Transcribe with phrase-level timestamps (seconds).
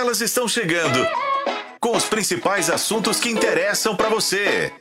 [0.00, 1.06] Elas estão chegando
[1.78, 4.72] com os principais assuntos que interessam para você.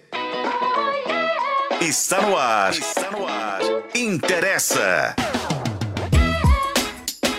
[1.82, 2.72] Está no ar.
[2.72, 3.60] Está no ar.
[3.94, 5.14] Interessa.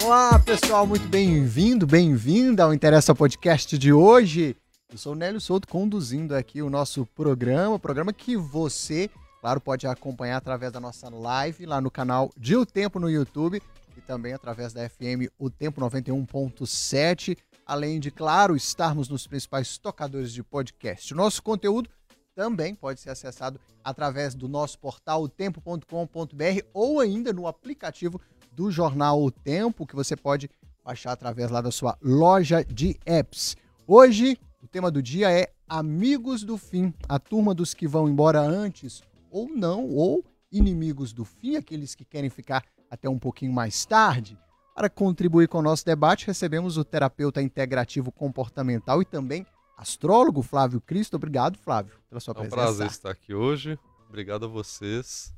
[0.05, 4.55] Olá, pessoal, muito bem-vindo, bem-vinda ao Interessa Podcast de hoje.
[4.93, 9.09] Eu sou o Nélio Souto conduzindo aqui o nosso programa, programa que você,
[9.41, 13.63] claro, pode acompanhar através da nossa live lá no canal de O Tempo no YouTube
[13.97, 17.39] e também através da FM O Tempo 91.7,
[17.71, 21.15] além de, claro, estarmos nos principais tocadores de podcast.
[21.15, 21.89] O nosso conteúdo
[22.35, 29.23] também pode ser acessado através do nosso portal otempo.com.br ou ainda no aplicativo do jornal
[29.23, 30.51] O Tempo, que você pode
[30.85, 33.57] baixar através lá da sua loja de apps.
[33.87, 38.41] Hoje, o tema do dia é Amigos do Fim, a turma dos que vão embora
[38.41, 39.01] antes
[39.31, 44.37] ou não, ou inimigos do fim, aqueles que querem ficar até um pouquinho mais tarde.
[44.75, 49.45] Para contribuir com o nosso debate, recebemos o terapeuta integrativo comportamental e também
[49.77, 51.17] astrólogo Flávio Cristo.
[51.17, 52.57] Obrigado, Flávio, pela sua É um presença.
[52.57, 53.79] prazer estar aqui hoje.
[54.09, 55.35] Obrigado a vocês.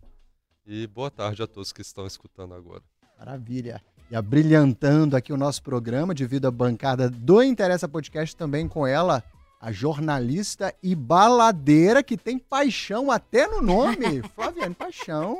[0.64, 2.82] E boa tarde a todos que estão escutando agora.
[3.18, 3.82] Maravilha.
[4.10, 9.24] E abrilhantando aqui o nosso programa, devido à bancada do Interessa Podcast, também com ela,
[9.62, 14.20] a jornalista e baladeira que tem paixão até no nome.
[14.34, 15.38] Flaviane Paixão.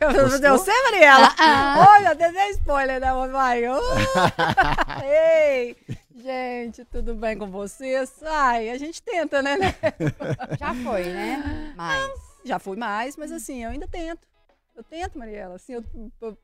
[0.00, 0.48] Gostou?
[0.48, 1.34] Eu sei, Mariela.
[1.38, 3.62] Ah, Olha, até dei spoiler, né, mamãe?
[3.68, 5.04] Oh!
[5.04, 5.76] Ei,
[6.16, 8.10] gente, tudo bem com vocês?
[8.22, 9.58] Ai, a gente tenta, né?
[9.58, 9.74] né?
[10.58, 11.74] Já foi, né?
[11.76, 12.10] Mas.
[12.42, 14.26] Já fui mais, mas assim, eu ainda tento.
[14.74, 15.56] Eu tento, Mariela.
[15.56, 15.84] Assim, eu,
[16.22, 16.38] eu-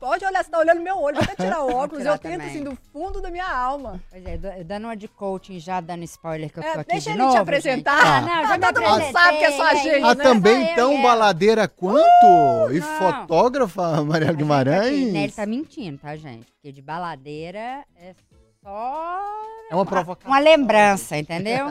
[0.00, 1.98] pode olhar, você tá olhando no meu olho, até tirar o óculos.
[2.02, 2.46] tirar eu tento, também.
[2.48, 4.00] assim, do fundo da minha alma.
[4.10, 7.10] Pois é, dando uma de coaching, já dando spoiler que eu É, tô aqui deixa
[7.10, 7.96] de ele te novo, apresentar.
[7.96, 8.06] gente.
[8.06, 10.22] Ah, não, já Ah, todo mundo sabe que é só a gente, Ah, né?
[10.24, 11.02] também Só eu tão e ela.
[11.02, 12.72] baladeira quanto?
[12.72, 12.98] e não.
[12.98, 15.12] fotógrafa Mariela A gente aqui, Guimarães.
[15.12, 16.46] né, ele tá mentindo, tá, gente?
[16.52, 18.14] Porque de baladeira é
[18.62, 19.20] só
[19.70, 20.30] É uma provocação.
[20.30, 21.66] uma lembrança, entendeu?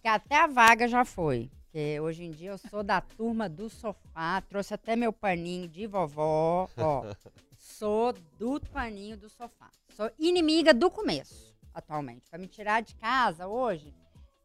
[0.00, 1.50] que até a vaga já foi.
[1.72, 5.86] Porque hoje em dia eu sou da turma do sofá, trouxe até meu paninho de
[5.86, 7.04] vovó, ó.
[7.78, 9.70] Sou do paninho do sofá.
[9.90, 12.26] Sou inimiga do começo, atualmente.
[12.30, 13.92] Pra me tirar de casa hoje,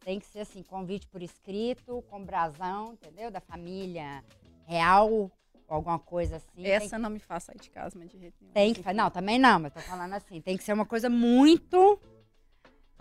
[0.03, 3.31] tem que ser assim, convite por escrito, com brasão, entendeu?
[3.31, 4.21] Da família
[4.65, 5.31] real, ou
[5.69, 6.67] alguma coisa assim.
[6.67, 8.53] Essa não me faz sair de casa, mas de jeito nenhum.
[8.53, 12.01] tem que, não, também não, mas tô falando assim, tem que ser uma coisa muito.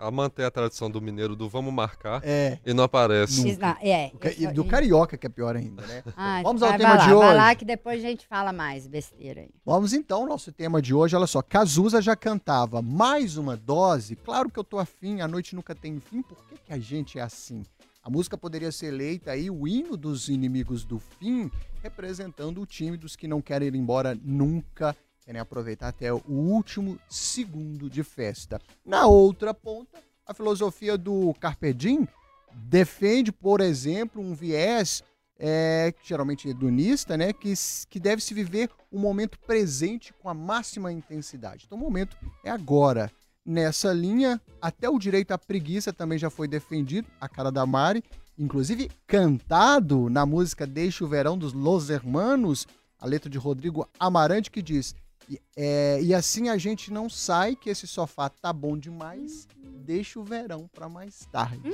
[0.00, 2.58] A manter a tradição do mineiro do vamos marcar É.
[2.64, 3.44] e não aparece.
[3.44, 3.76] Nunca.
[3.82, 6.02] É, E do carioca, que é pior ainda, né?
[6.16, 7.36] Ah, Vamos vai- ao tema vai de lá, Vai hoje.
[7.36, 9.50] lá que depois a gente fala mais besteira aí.
[9.64, 14.48] Vamos então, nosso tema de hoje, olha só, Cazuza já cantava mais uma dose, claro
[14.50, 17.22] que eu tô afim, a noite nunca tem fim, por que, que a gente é
[17.22, 17.62] assim?
[18.02, 21.50] A música poderia ser eleita aí, o hino dos inimigos do fim,
[21.82, 24.96] representando o time dos que não querem ir embora nunca,
[25.30, 28.60] querem aproveitar até o último segundo de festa.
[28.84, 32.08] Na outra ponta, a filosofia do Carpe Diem
[32.52, 35.04] defende, por exemplo, um viés
[35.38, 37.54] é, geralmente hedonista, né, que,
[37.88, 41.62] que deve se viver o momento presente com a máxima intensidade.
[41.64, 43.08] Então o momento é agora.
[43.46, 48.02] Nessa linha, até o direito à preguiça também já foi defendido, a cara da Mari,
[48.36, 52.66] inclusive cantado na música Deixa o Verão dos Los Hermanos,
[52.98, 54.94] a letra de Rodrigo Amarante que diz
[55.56, 59.46] é, e assim a gente não sai, que esse sofá tá bom demais,
[59.84, 61.70] deixa o verão para mais tarde.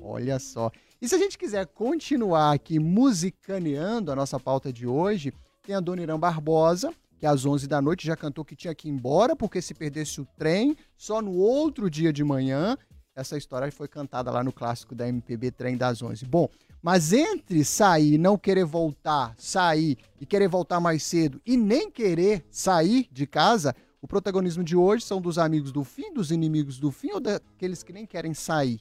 [0.00, 0.70] Olha só.
[1.00, 5.32] E se a gente quiser continuar aqui musicaneando a nossa pauta de hoje,
[5.62, 8.88] tem a Dona Irã Barbosa, que às 11 da noite já cantou que tinha que
[8.88, 12.76] ir embora porque se perdesse o trem, só no outro dia de manhã.
[13.14, 16.24] Essa história foi cantada lá no clássico da MPB Trem das 11.
[16.24, 16.48] Bom,
[16.82, 22.44] mas entre sair, não querer voltar, sair e querer voltar mais cedo e nem querer
[22.50, 26.90] sair de casa, o protagonismo de hoje são dos amigos do fim, dos inimigos do
[26.90, 28.80] fim ou daqueles que nem querem sair.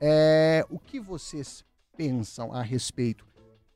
[0.00, 1.64] É, o que vocês
[1.96, 3.26] pensam a respeito?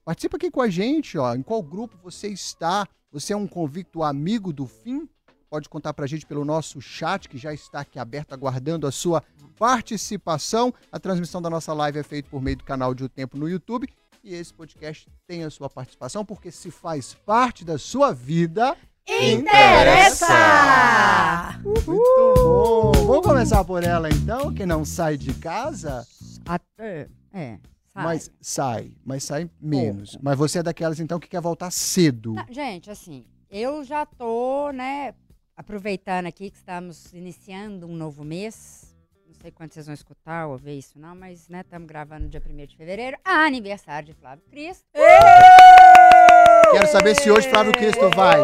[0.04, 1.34] Participa aqui com a gente, ó.
[1.34, 2.88] Em qual grupo você está?
[3.12, 5.09] Você é um convicto amigo do fim?
[5.50, 9.21] Pode contar pra gente pelo nosso chat, que já está aqui aberto, aguardando a sua
[9.58, 10.73] participação.
[10.93, 13.49] A transmissão da nossa live é feita por meio do canal de O Tempo no
[13.49, 13.88] YouTube.
[14.23, 18.76] E esse podcast tem a sua participação, porque se faz parte da sua vida.
[19.08, 20.29] Interessa!
[21.64, 22.93] Muito bom!
[23.06, 26.06] Vamos começar por ela então, que não sai de casa,
[26.47, 27.58] Até, é,
[27.93, 28.05] sai.
[28.05, 30.11] mas sai, mas sai menos.
[30.11, 30.25] Pouco.
[30.25, 32.35] Mas você é daquelas então que quer voltar cedo.
[32.35, 35.12] Não, gente, assim, eu já tô, né,
[35.61, 38.97] aproveitando aqui que estamos iniciando um novo mês.
[39.27, 42.31] Não sei quando vocês vão escutar ou ver isso não, mas, né, estamos gravando no
[42.31, 44.85] dia 1 de fevereiro, aniversário de Flávio Cristo.
[46.73, 48.39] Quero saber se hoje Flávio Cristo vai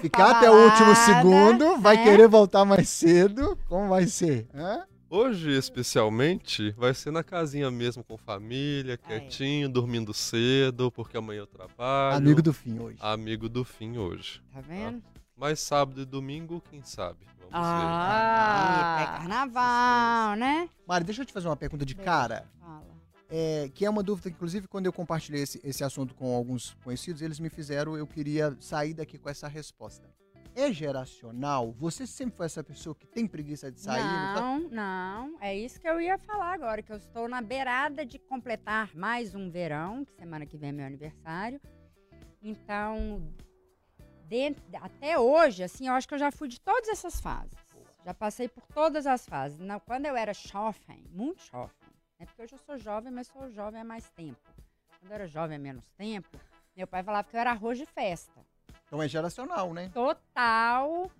[0.00, 2.02] ficar Pra até o último segundo, vai né?
[2.02, 3.58] querer voltar mais cedo.
[3.68, 4.48] Como vai ser?
[4.54, 4.84] Hã?
[5.10, 11.46] Hoje, especialmente, vai ser na casinha mesmo, com família, quietinho, dormindo cedo, porque amanhã eu
[11.46, 12.16] trabalho.
[12.16, 12.96] Amigo do fim hoje.
[13.00, 14.42] Amigo do fim hoje.
[14.52, 15.02] Tá vendo?
[15.44, 17.18] Mas sábado e domingo, quem sabe?
[17.36, 17.50] Vamos ver.
[17.52, 20.70] Ah, Ih, pré-carnaval, né?
[20.86, 22.48] Mari, deixa eu te fazer uma pergunta de cara.
[22.58, 22.86] Fala.
[23.28, 26.72] é, que é uma dúvida, que, inclusive, quando eu compartilhei esse, esse assunto com alguns
[26.82, 30.08] conhecidos, eles me fizeram, eu queria sair daqui com essa resposta.
[30.56, 31.72] É geracional?
[31.72, 34.02] Você sempre foi essa pessoa que tem preguiça de sair?
[34.02, 35.36] Não, não.
[35.42, 39.34] É isso que eu ia falar agora, que eu estou na beirada de completar mais
[39.34, 41.60] um verão, que semana que vem é meu aniversário.
[42.40, 43.22] Então,
[44.28, 47.52] de- até hoje, assim, eu acho que eu já fui de todas essas fases.
[48.04, 49.58] Já passei por todas as fases.
[49.58, 51.74] Não, quando eu era jovem, muito jovem,
[52.18, 52.26] né?
[52.26, 54.38] Porque hoje eu sou jovem, mas sou jovem há mais tempo.
[55.00, 56.38] Quando eu era jovem há menos tempo,
[56.76, 58.40] meu pai falava que eu era arroz de festa.
[58.86, 59.90] Então é geracional, né?
[59.94, 61.10] Total.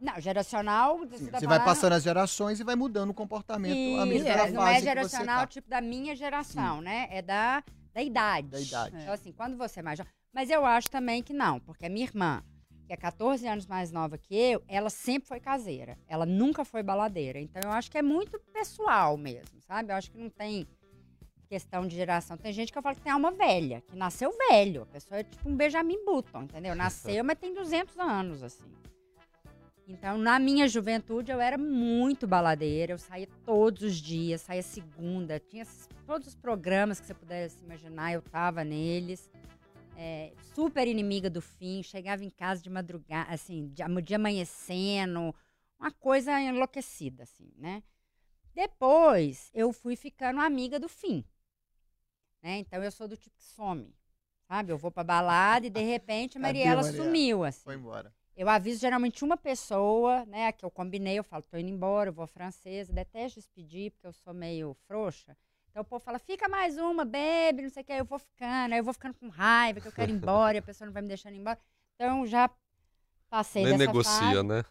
[0.00, 0.98] Não, geracional.
[1.16, 4.70] Sim, tá você vai passando as gerações e vai mudando o comportamento Isso, não fase
[4.70, 5.46] é que você geracional tá.
[5.46, 7.08] tipo da minha geração, né?
[7.10, 7.64] É da,
[7.94, 8.48] da idade.
[8.48, 8.96] Da idade.
[9.00, 10.12] Então, assim, quando você é mais jovem.
[10.32, 12.42] Mas eu acho também que não, porque a minha irmã,
[12.86, 15.98] que é 14 anos mais nova que eu, ela sempre foi caseira.
[16.06, 17.38] Ela nunca foi baladeira.
[17.40, 19.92] Então eu acho que é muito pessoal mesmo, sabe?
[19.92, 20.66] Eu acho que não tem
[21.48, 22.36] questão de geração.
[22.36, 24.82] Tem gente que eu falo que tem alma velha, que nasceu velho.
[24.82, 26.74] A pessoa é tipo um Benjamin Button, entendeu?
[26.74, 28.64] Nasceu, mas tem 200 anos, assim.
[29.86, 32.92] Então, na minha juventude, eu era muito baladeira.
[32.92, 35.38] Eu saía todos os dias, saía segunda.
[35.38, 35.66] Tinha
[36.06, 39.30] todos os programas que você pudesse imaginar, eu tava neles.
[39.96, 41.82] É, super inimiga do fim.
[41.82, 45.34] Chegava em casa de madrugada, assim, de, am- de amanhecendo.
[45.78, 47.82] Uma coisa enlouquecida, assim, né?
[48.54, 51.24] Depois, eu fui ficando amiga do fim.
[52.42, 52.58] Né?
[52.58, 53.92] Então, eu sou do tipo que some.
[54.46, 54.70] Sabe?
[54.72, 57.04] Eu vou pra balada e, de repente, a Mariela Mariela?
[57.04, 57.64] sumiu, assim.
[57.64, 58.14] Foi embora.
[58.36, 62.12] Eu aviso geralmente uma pessoa, né, que eu combinei, eu falo, tô indo embora, eu
[62.12, 65.36] vou francesa, detesto despedir, porque eu sou meio frouxa.
[65.74, 68.20] Então o povo fala, fica mais uma, bebe, não sei o que, aí eu vou
[68.20, 70.86] ficando, aí eu vou ficando com raiva, que eu quero ir embora, e a pessoa
[70.86, 71.58] não vai me deixando ir embora.
[71.96, 72.48] Então já
[73.28, 74.42] passei Nem dessa negocia, fase.
[74.44, 74.64] né?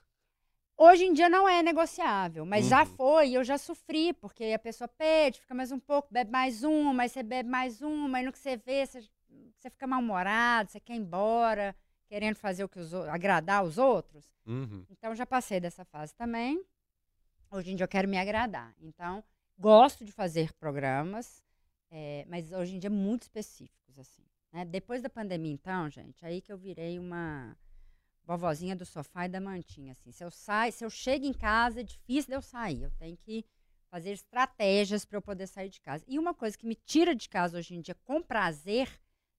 [0.78, 2.96] Hoje em dia não é negociável, mas já Uhum.
[2.96, 6.64] foi, e eu já sofri, porque a pessoa pede, fica mais um pouco, bebe mais
[6.64, 9.02] uma, aí você bebe mais uma, aí no que você vê, você,
[9.58, 11.76] você fica mal-humorado, você quer ir embora,
[12.08, 14.26] querendo fazer o que os, agradar os outros.
[14.46, 14.86] Uhum.
[14.90, 16.64] Então já passei dessa fase também.
[17.52, 18.74] Hoje em dia eu quero me agradar.
[18.80, 19.22] Então,
[19.58, 21.44] gosto de fazer programas,
[21.92, 24.24] eh, mas hoje em dia muito específicos, assim.
[24.52, 24.66] né?
[24.66, 27.56] Depois da pandemia, então, gente, aí que eu virei uma
[28.26, 30.12] vovozinha do sofá e da mantinha, assim.
[30.12, 32.84] Se eu saio, se eu chego em casa, é difícil de eu sair.
[32.84, 33.46] Eu tenho que
[33.90, 36.04] fazer estratégias para eu poder sair de casa.
[36.08, 38.90] E uma coisa que me tira de casa hoje em dia com prazer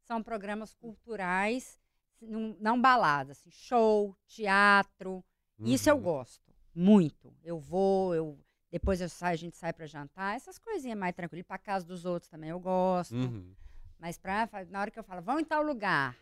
[0.02, 1.80] são programas culturais,
[2.20, 5.24] não, não baladas, assim, show, teatro.
[5.60, 6.02] Isso eu Uhum.
[6.02, 7.34] gosto muito.
[7.42, 8.38] Eu vou, eu
[8.74, 11.46] depois eu saio, a gente sai para jantar, essas coisinhas mais tranquilas.
[11.46, 13.14] Para casa dos outros também eu gosto.
[13.14, 13.54] Uhum.
[14.00, 16.16] Mas pra, na hora que eu falo, vamos em tal lugar.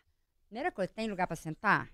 [0.48, 1.88] Primeira coisa, tem lugar para sentar?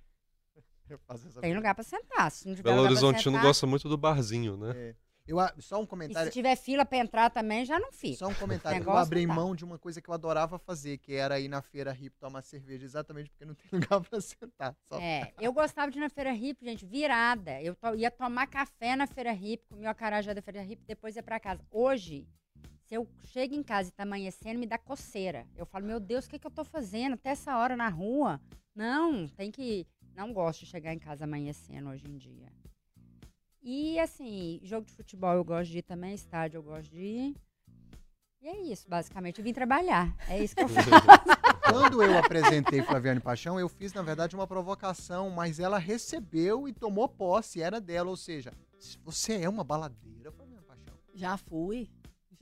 [0.91, 2.31] Eu faço essa Tem lugar para sentar.
[2.33, 4.73] Se não tiver Belo Horizontino sentar, gosta muito do barzinho, né?
[4.75, 4.95] É.
[5.29, 6.33] Eu, só um E se comentário.
[6.33, 8.17] tiver fila para entrar também, já não fica.
[8.17, 8.83] Só um comentário.
[8.83, 9.35] Eu abri tá.
[9.35, 12.41] mão de uma coisa que eu adorava fazer, que era ir na feira hip tomar
[12.41, 14.75] cerveja, exatamente porque não tem lugar pra sentar.
[14.89, 17.61] Só- É, eu gostava de ir na Feira Hip, gente, virada.
[17.61, 21.15] Eu to- ia tomar café na Feira Hip, comia o acarajé da Feira Hip, depois
[21.15, 21.63] ia pra casa.
[21.71, 22.27] Hoje,
[22.87, 25.47] se eu chego em casa e tá amanhecendo, me dá coceira.
[25.57, 28.41] Eu falo, meu Deus, o que, que eu tô fazendo até essa hora na rua?
[28.75, 29.87] Não, tem que...
[30.15, 32.51] Não gosto de chegar em casa amanhecendo hoje em dia.
[33.63, 37.37] E, assim, jogo de futebol eu gosto de ir também, estádio eu gosto de ir.
[38.41, 39.39] E é isso, basicamente.
[39.39, 40.15] Eu vim trabalhar.
[40.29, 40.89] É isso que eu faço.
[41.69, 46.73] Quando eu apresentei Flaviane Paixão, eu fiz, na verdade, uma provocação, mas ela recebeu e
[46.73, 48.09] tomou posse, era dela.
[48.09, 50.95] Ou seja, se você é uma baladeira, Flaviane Paixão.
[51.15, 51.91] Já fui.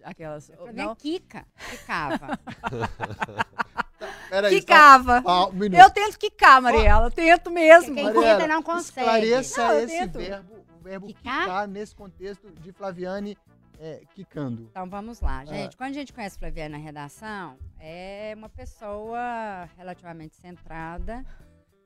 [0.05, 0.51] Aquelas.
[0.51, 2.39] É Não, Kika, ficava.
[4.29, 5.23] Peraí, Quicava.
[5.23, 5.65] só- ah, um.
[5.65, 7.11] Eu tento quicar, Mariela.
[7.11, 7.95] Tento mesmo.
[7.95, 9.01] Quem Mariela, tenta não consegue.
[9.01, 10.19] Esclareça Não, eu esse tento.
[10.19, 11.41] verbo, verbo Quicar?
[11.41, 13.37] quicar nesse contexto de Flaviane
[13.79, 14.69] é, quicando.
[14.71, 15.77] Então vamos lá, gente.
[15.77, 21.25] Quando a gente conhece Flaviana na redação, é uma pessoa relativamente centrada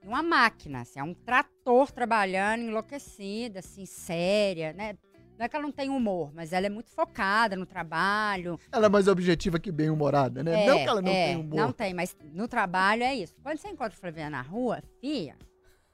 [0.04, 4.96] uma máquina, assim, é um trator trabalhando, enlouquecida, assim, séria, né?
[5.38, 8.58] Não é que ela não tem humor, mas ela é muito focada no trabalho.
[8.70, 10.64] Ela é mais objetiva que bem-humorada, né?
[10.64, 11.56] É, não que ela não é, tem humor.
[11.56, 13.34] Não tem, mas no trabalho é isso.
[13.42, 15.34] Quando você encontra Flaviana na rua, fia,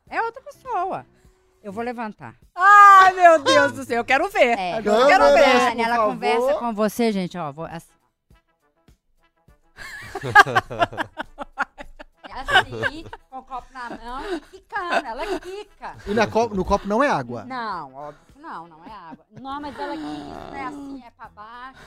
[0.09, 1.07] é outra pessoa.
[1.67, 2.37] Eu vou levantar.
[2.55, 3.97] Ai, meu Deus do céu.
[3.97, 4.57] Eu quero ver.
[4.57, 5.73] É, Agora eu quero ver.
[5.73, 6.13] por ela favor.
[6.13, 7.51] conversa com você, gente, ó.
[7.51, 7.89] Vou, assim.
[12.23, 12.85] É assim.
[12.85, 15.97] assim, com o copo na mão, quicando, ela quica.
[16.07, 17.45] E na co- no copo não é água.
[17.45, 19.27] Não, óbvio que não, não é água.
[19.41, 21.81] Não, mas ela quica, não é assim, é pra baixo.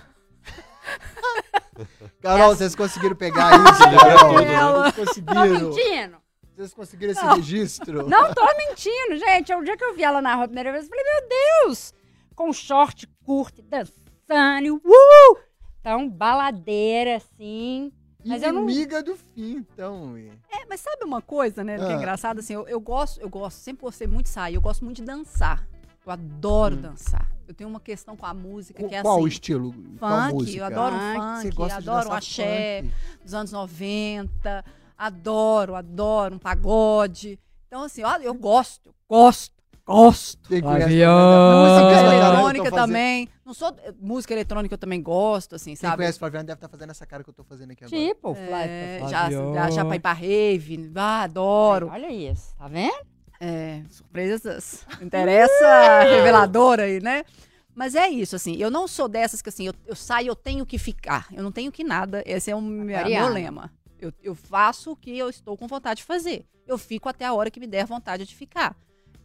[2.21, 4.33] Carol, vocês conseguiram pegar isso, Carol?
[4.41, 4.91] né?
[4.91, 5.45] Vocês Tô conseguiram.
[5.69, 6.17] mentindo?
[6.59, 8.03] Vocês conseguiram esse registro?
[8.09, 9.53] Não tô mentindo, gente.
[9.53, 11.29] O dia que eu vi ela na rua a primeira vez, eu falei, meu
[11.63, 11.93] Deus!
[12.35, 15.37] Com short curto, dançando, uh!
[15.79, 17.93] Então, baladeira, assim.
[18.25, 20.17] Mas eu não- Inimiga do fim, então.
[20.51, 21.93] É, mas sabe uma coisa, né, que é Ah.
[21.93, 24.97] engraçado, assim, eu, eu gosto, eu gosto, sempre gostei muito de sair, eu gosto muito
[24.97, 25.65] de dançar.
[26.05, 27.25] Eu adoro dançar.
[27.47, 29.03] Eu tenho uma questão com a música que é Hum.
[29.03, 29.73] Qual assim, o estilo?
[29.97, 32.93] Qual funk, eu adoro Funk, Você funk, de adoro axé, funk?
[33.23, 34.65] dos anos 90,
[34.99, 37.39] adoro, adoro um pagode.
[37.67, 40.49] Então, assim, ó, eu gosto, gosto, gosto.
[40.49, 43.29] Quem conhece Música tá- eletrônica tão fazendo- também.
[43.45, 45.97] Não sou música eletrônica eu também gosto, assim, Quem sabe?
[45.97, 48.01] conhece Flaviana deve estar fazendo essa cara que eu tô fazendo aqui agora.
[48.01, 51.89] Tipo, É, já, já, já pra ir pra rave, ah, adoro.
[51.91, 52.93] Olha isso, tá vendo?
[53.39, 54.85] É, surpresas.
[55.01, 57.23] Interessa reveladora aí, né?
[57.73, 60.65] Mas é isso, assim, eu não sou dessas que assim, eu, eu saio, eu tenho
[60.65, 61.27] que ficar.
[61.31, 62.21] Eu não tenho que nada.
[62.25, 63.71] Esse é o meu lema.
[63.99, 66.45] Eu, eu faço o que eu estou com vontade de fazer.
[66.65, 68.75] Eu fico até a hora que me der vontade de ficar.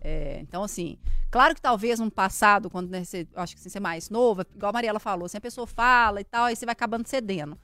[0.01, 0.99] É, então, assim,
[1.31, 4.47] claro que talvez no passado, quando né, você, acho que assim, você é mais nova,
[4.55, 7.59] igual a Mariela falou, assim, a pessoa fala e tal, aí você vai acabando cedendo.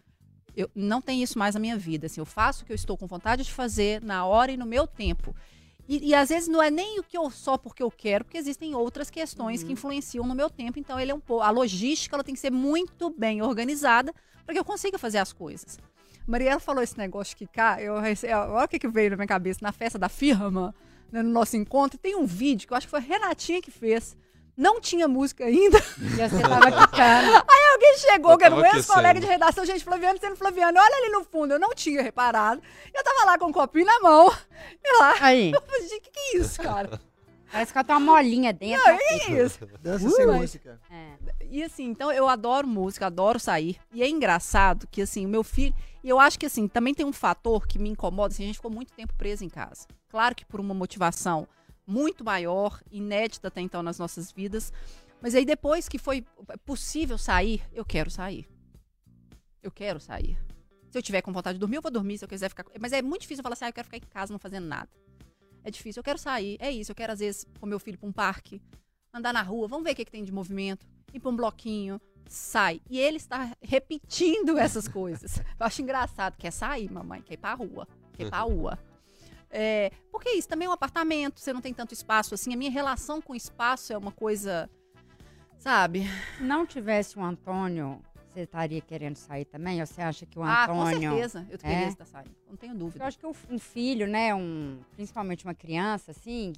[0.56, 2.06] Eu não tenho isso mais na minha vida.
[2.06, 4.66] Assim, eu faço o que eu estou com vontade de fazer na hora e no
[4.66, 5.34] meu tempo.
[5.88, 8.38] E, e às vezes não é nem o que eu só porque eu quero, porque
[8.38, 10.78] existem outras questões que influenciam no meu tempo.
[10.78, 11.42] Então ele é um pouco.
[11.42, 14.14] A logística ela tem que ser muito bem organizada
[14.44, 15.78] para que eu consiga fazer as coisas.
[16.30, 19.58] Mariela falou esse negócio de Kika, eu olha o que, que veio na minha cabeça,
[19.62, 20.72] na festa da firma,
[21.10, 23.70] né, no nosso encontro, tem um vídeo que eu acho que foi a Renatinha que
[23.70, 24.16] fez.
[24.56, 25.78] Não tinha música ainda.
[25.98, 27.44] E você tava quicando.
[27.72, 31.08] Alguém chegou, que era um tava ex-colega de redação, gente, Flaviano, sendo Flaviano, olha ali
[31.10, 32.62] no fundo, eu não tinha reparado.
[32.94, 34.30] Eu tava lá com um copinho na mão,
[34.84, 37.00] e lá, Aí, eu falei, gente, que que é isso, cara?
[37.50, 38.86] parece que tenho uma molinha dentro.
[38.86, 39.66] Não, que isso?
[39.80, 40.80] Dança Uh, sem mas- música.
[40.90, 41.10] É.
[41.48, 43.76] E assim, então eu adoro música, adoro sair.
[43.92, 45.74] E é engraçado que assim, o meu filho.
[46.02, 48.56] E eu acho que assim, também tem um fator que me incomoda, assim, a gente
[48.56, 49.86] ficou muito tempo preso em casa.
[50.08, 51.46] Claro que por uma motivação
[51.86, 54.72] muito maior, inédita até então nas nossas vidas.
[55.20, 56.24] Mas aí depois que foi
[56.64, 58.48] possível sair, eu quero sair.
[59.62, 60.38] Eu quero sair.
[60.90, 62.18] Se eu tiver com vontade de dormir, eu vou dormir.
[62.18, 62.64] Se eu quiser ficar.
[62.80, 64.66] Mas é muito difícil eu falar assim, ah, eu quero ficar em casa não fazendo
[64.66, 64.88] nada.
[65.62, 66.00] É difícil.
[66.00, 66.56] Eu quero sair.
[66.58, 66.90] É isso.
[66.90, 68.62] Eu quero, às vezes, com meu filho pra um parque,
[69.12, 72.00] andar na rua, vamos ver o que, que tem de movimento, ir pra um bloquinho,
[72.32, 72.80] sai.
[72.88, 75.38] E ele está repetindo essas coisas.
[75.58, 76.36] Eu acho engraçado.
[76.36, 77.20] Quer sair, mamãe?
[77.22, 77.86] Quer ir pra rua?
[78.14, 78.78] Quer ir pra rua?
[79.50, 82.54] É, porque isso também é um apartamento, você não tem tanto espaço assim.
[82.54, 84.70] A minha relação com espaço é uma coisa,
[85.58, 86.04] sabe?
[86.38, 89.80] Se não tivesse o Antônio, você estaria querendo sair também?
[89.80, 91.10] Ou você acha que o ah, com Antônio...
[91.10, 91.46] certeza.
[91.50, 91.88] Eu queria É?
[91.88, 92.30] estar saindo.
[92.48, 93.04] Não tenho Eu dúvida.
[93.04, 96.52] acho que um um filho, né, um, principalmente uma criança, assim,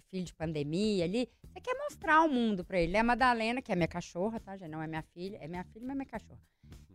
[0.00, 2.96] filho de pandemia ali, você quer mostrar o mundo pra ele.
[2.96, 4.56] É a Madalena, que é minha cachorra, tá?
[4.56, 5.38] Já não é minha filha.
[5.40, 6.40] É minha filha, mas é minha cachorra.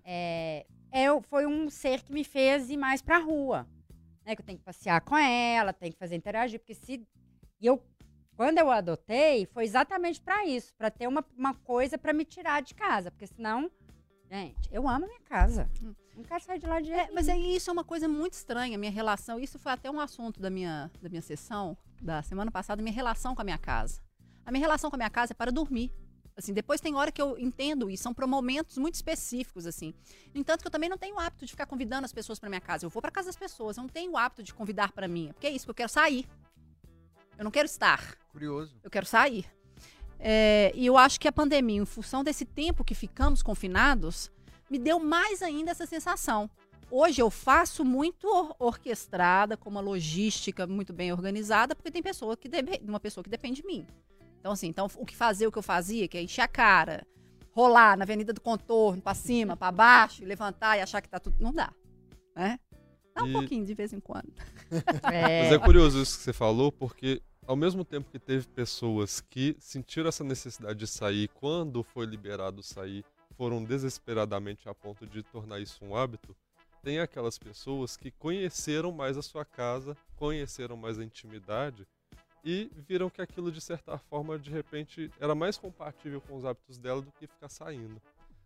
[0.04, 3.68] É, eu, foi um ser que me fez ir mais pra rua.
[4.26, 7.06] Né, que eu tenho que passear com ela, tenho que fazer interagir, porque se...
[7.62, 7.82] E eu,
[8.36, 12.62] quando eu adotei, foi exatamente pra isso, pra ter uma, uma coisa pra me tirar
[12.62, 13.72] de casa, porque senão...
[14.30, 15.70] Gente, eu amo a minha casa.
[16.16, 18.78] Não quero sair de lá de É, mas aí isso é uma coisa muito estranha,
[18.78, 19.40] minha relação.
[19.40, 23.36] Isso foi até um assunto da minha, da minha sessão da semana passada, minha relação
[23.36, 24.02] com a minha casa.
[24.46, 25.92] A minha relação com a minha casa é para dormir.
[26.36, 29.94] Assim, depois tem hora que eu entendo isso, são para momentos muito específicos, assim.
[30.34, 32.48] No entanto, que eu também não tenho o hábito de ficar convidando as pessoas para
[32.48, 32.86] minha casa.
[32.86, 35.32] Eu vou para casa das pessoas, eu não tenho o hábito de convidar para mim.
[35.34, 36.30] Porque é isso, que eu quero sair.
[37.38, 38.16] Eu não quero estar.
[38.32, 38.80] Curioso.
[38.84, 39.46] Eu quero sair.
[40.20, 44.32] É, e eu acho que a pandemia, em função desse tempo que ficamos confinados,
[44.70, 46.50] me deu mais ainda essa sensação.
[46.90, 52.36] Hoje eu faço muito or- orquestrada, com uma logística muito bem organizada, porque tem pessoa
[52.38, 53.86] que deve- uma pessoa que depende de mim.
[54.40, 57.06] Então, assim, então, o que fazer o que eu fazia, que é encher a cara,
[57.52, 61.36] rolar na Avenida do Contorno, pra cima, pra baixo, levantar e achar que tá tudo.
[61.40, 61.72] Não dá.
[62.36, 62.58] Né?
[63.14, 64.32] Dá um E- pouquinho de vez em quando.
[65.04, 69.56] Mas é curioso isso que você falou, porque ao mesmo tempo que teve pessoas que
[69.58, 73.06] sentiram essa necessidade de sair, quando foi liberado sair,
[73.38, 76.36] foram desesperadamente a ponto de tornar isso um hábito,
[76.84, 81.88] tem aquelas pessoas que conheceram mais a sua casa, conheceram mais a intimidade
[82.44, 86.78] e viram que aquilo de certa forma de repente era mais compatível com os hábitos
[86.78, 88.02] dela do que ficar saindo.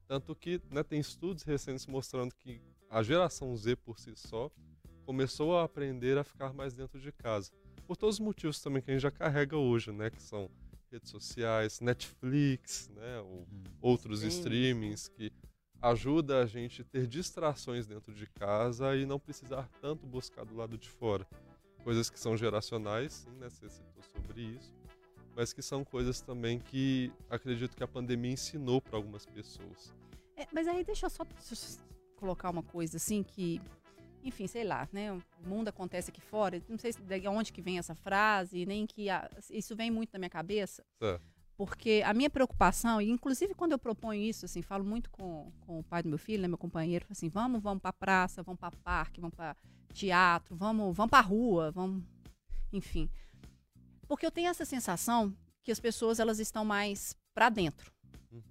[0.08, 4.52] Tanto que né, tem estudos recentes mostrando que a geração Z por si só
[5.06, 7.52] começou a aprender a ficar mais dentro de casa.
[7.92, 10.10] Por todos os motivos também que a gente já carrega hoje, né?
[10.10, 10.50] Que são
[10.90, 13.20] redes sociais, Netflix, né?
[13.20, 13.46] Ou
[13.82, 14.30] outros Sim.
[14.30, 15.30] streamings que
[15.82, 20.78] ajuda a gente ter distrações dentro de casa e não precisar tanto buscar do lado
[20.78, 21.28] de fora.
[21.84, 23.50] Coisas que são geracionais, sim, né?
[23.50, 24.74] Você citou sobre isso,
[25.36, 29.94] mas que são coisas também que acredito que a pandemia ensinou para algumas pessoas.
[30.38, 31.26] É, mas aí deixa eu só
[32.16, 33.60] colocar uma coisa assim que,
[34.24, 35.12] enfim, sei lá, né?
[35.12, 36.62] O mundo acontece aqui fora.
[36.68, 40.20] Não sei de onde que vem essa frase, nem que a, isso vem muito na
[40.20, 40.84] minha cabeça.
[41.00, 41.32] Certo.
[41.58, 45.80] Porque a minha preocupação, e inclusive quando eu proponho isso, assim, falo muito com, com
[45.80, 48.76] o pai do meu filho, né, meu companheiro, assim, vamos, vamos para praça, vamos para
[48.78, 49.56] parque, vamos para
[49.94, 52.04] teatro, vamos, vamos para rua, vamos,
[52.74, 53.08] enfim.
[54.08, 57.94] Porque eu tenho essa sensação que as pessoas elas estão mais para dentro.
[58.32, 58.42] Uhum.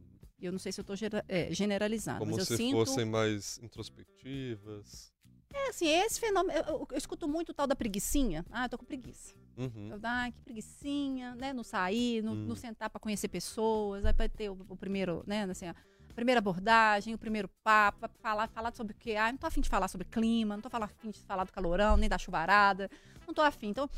[0.41, 0.97] Eu não sei se eu estou
[1.27, 5.13] é, generalizando, Como mas se eu sinto fossem mais introspectivas.
[5.53, 8.45] É assim, esse fenômeno, eu, eu- eu escuto muito o tal da preguicinha.
[8.51, 9.35] Ah, eu tô com preguiça.
[9.57, 9.89] Uhum.
[9.93, 11.53] Eu, ah, que preguicinha, né?
[11.53, 12.47] Não sair, não, Hum.
[12.49, 15.45] não sentar para conhecer pessoas, aí ter o, o primeiro, né?
[15.45, 15.75] Assim, a
[16.15, 19.17] primeira abordagem, o primeiro papo, falar, falar sobre o quê?
[19.17, 21.97] Ah, não tô afim de falar sobre clima, não tô afim de falar do calorão,
[21.97, 22.91] nem da chuvarada,
[23.27, 23.69] não tô afim.
[23.69, 23.89] Então,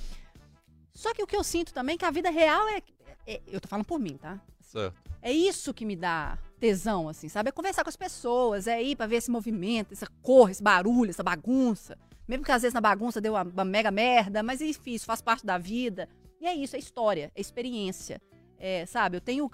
[0.94, 2.82] só que o que eu sinto também é que a vida real é,
[3.26, 4.40] é- eu tô falando por mim, tá?
[4.61, 4.97] Certo.
[5.21, 7.49] É isso que me dá tesão, assim, sabe?
[7.49, 11.11] É conversar com as pessoas, é ir pra ver esse movimento, essa cor, esse barulho,
[11.11, 11.99] essa bagunça.
[12.28, 15.21] Mesmo que às vezes na bagunça deu uma, uma mega merda, mas enfim, isso faz
[15.21, 16.09] parte da vida.
[16.40, 18.23] E é isso, é história, é experiência.
[18.61, 19.50] É, sabe, eu tenho.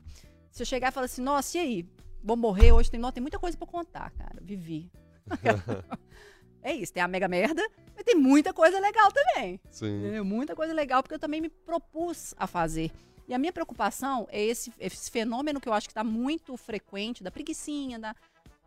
[0.51, 1.89] Se eu chegar e falar assim, nossa, e aí?
[2.23, 4.39] Vou morrer hoje, tem, não, tem muita coisa pra contar, cara.
[4.43, 4.93] Vivi.
[6.61, 9.59] é isso, tem a mega merda, mas tem muita coisa legal também.
[9.71, 10.01] Sim.
[10.01, 10.27] Entendeu?
[10.27, 12.93] Muita coisa legal, porque eu também me propus a fazer.
[13.29, 17.23] E a minha preocupação é esse, esse fenômeno que eu acho que está muito frequente,
[17.23, 18.17] da preguiçinha, da,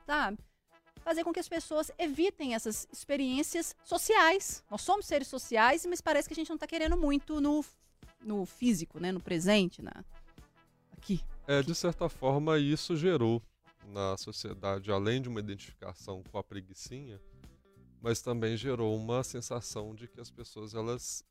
[0.06, 0.38] sabe?
[1.03, 4.63] Fazer com que as pessoas evitem essas experiências sociais.
[4.70, 7.65] Nós somos seres sociais, mas parece que a gente não está querendo muito no,
[8.22, 9.12] no físico, né?
[9.12, 10.06] No presente, na,
[10.91, 11.24] aqui.
[11.48, 13.41] É, de certa forma, isso gerou
[13.88, 17.20] na sociedade, além de uma identificação com a preguiçinha,
[18.00, 21.25] mas também gerou uma sensação de que as pessoas elas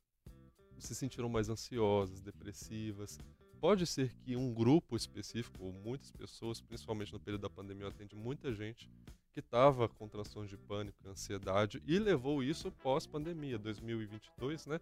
[0.85, 3.19] se sentiram mais ansiosas, depressivas.
[3.59, 7.89] Pode ser que um grupo específico, ou muitas pessoas, principalmente no período da pandemia, eu
[7.89, 8.89] atendi muita gente
[9.31, 14.79] que estava com transtorno de pânico, ansiedade e levou isso pós-pandemia, 2022, né?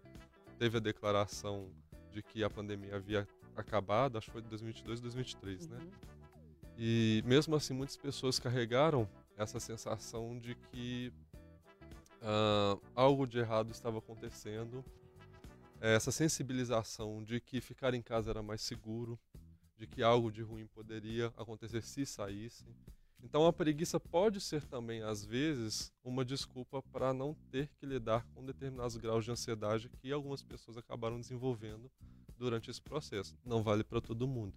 [0.58, 1.70] Teve a declaração
[2.10, 5.78] de que a pandemia havia acabado, acho que foi de 2022, 2023, né?
[5.78, 5.90] Uhum.
[6.78, 11.12] E mesmo assim, muitas pessoas carregaram essa sensação de que
[12.22, 14.84] ah, algo de errado estava acontecendo,
[15.80, 19.18] essa sensibilização de que ficar em casa era mais seguro,
[19.76, 22.64] de que algo de ruim poderia acontecer se saísse.
[23.22, 28.26] Então a preguiça pode ser também, às vezes, uma desculpa para não ter que lidar
[28.34, 31.90] com determinados graus de ansiedade que algumas pessoas acabaram desenvolvendo
[32.38, 33.36] durante esse processo.
[33.44, 34.54] Não vale para todo mundo,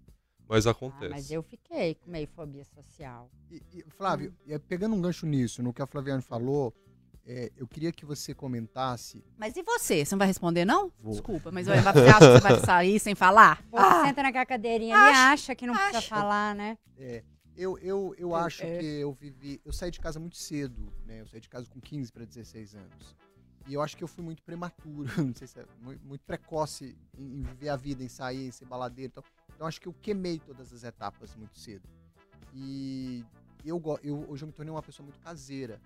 [0.48, 1.10] mas Ah, acontece.
[1.10, 3.30] mas eu fiquei com meio fobia social.
[3.50, 6.74] E- e, Flávio, e, pegando um gancho nisso, no que a Flaviane falou,
[7.26, 9.24] é, eu queria que você comentasse.
[9.38, 10.04] Mas e você?
[10.04, 10.92] Você não vai responder, não?
[11.00, 11.12] Vou.
[11.12, 13.62] Desculpa, mas olha, você acha que você vai sair sem falar?
[13.70, 16.08] Você Ah, senta naquela cadeirinha ali e acho, acha que não precisa acho.
[16.08, 16.76] falar, né?
[16.98, 17.22] é,
[17.56, 18.78] eu, eu, eu acho é.
[18.78, 19.60] que eu vivi.
[19.64, 21.20] Eu saí de casa muito cedo, né?
[21.20, 23.16] Eu saí de casa com 15 para 16 anos.
[23.66, 26.94] E eu acho que eu fui muito prematuro, não sei se é muito, muito precoce
[27.16, 29.10] em, em viver a vida, em sair, em ser baladeiro.
[29.10, 31.88] Então, então acho que eu queimei todas as etapas muito cedo.
[32.52, 33.24] E
[33.64, 35.80] eu, eu hoje eu me tornei uma pessoa muito caseira.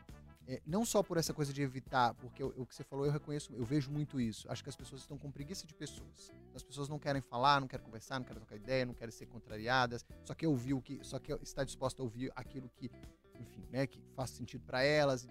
[0.50, 3.52] É, não só por essa coisa de evitar, porque o que você falou eu reconheço,
[3.54, 4.50] eu vejo muito isso.
[4.50, 6.32] Acho que as pessoas estão com preguiça de pessoas.
[6.54, 9.26] As pessoas não querem falar, não querem conversar, não querem trocar ideia, não querem ser
[9.26, 12.90] contrariadas, só quer ouvir o que, só quer estar disposta a ouvir aquilo que,
[13.38, 15.28] enfim, né, que faz sentido para elas.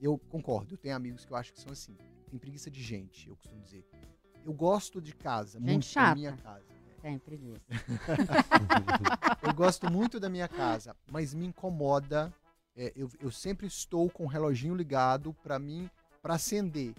[0.00, 1.96] Eu concordo, eu tenho amigos que eu acho que são assim.
[2.28, 3.86] Tem preguiça de gente, eu costumo dizer.
[4.44, 6.14] Eu gosto de casa, Gente muito da chata.
[6.16, 6.64] minha casa.
[7.00, 7.60] Tem preguiça.
[9.42, 12.32] Eu gosto muito da minha casa, mas me incomoda.
[12.76, 16.94] É, eu, eu sempre estou com o reloginho ligado para mim, para acender.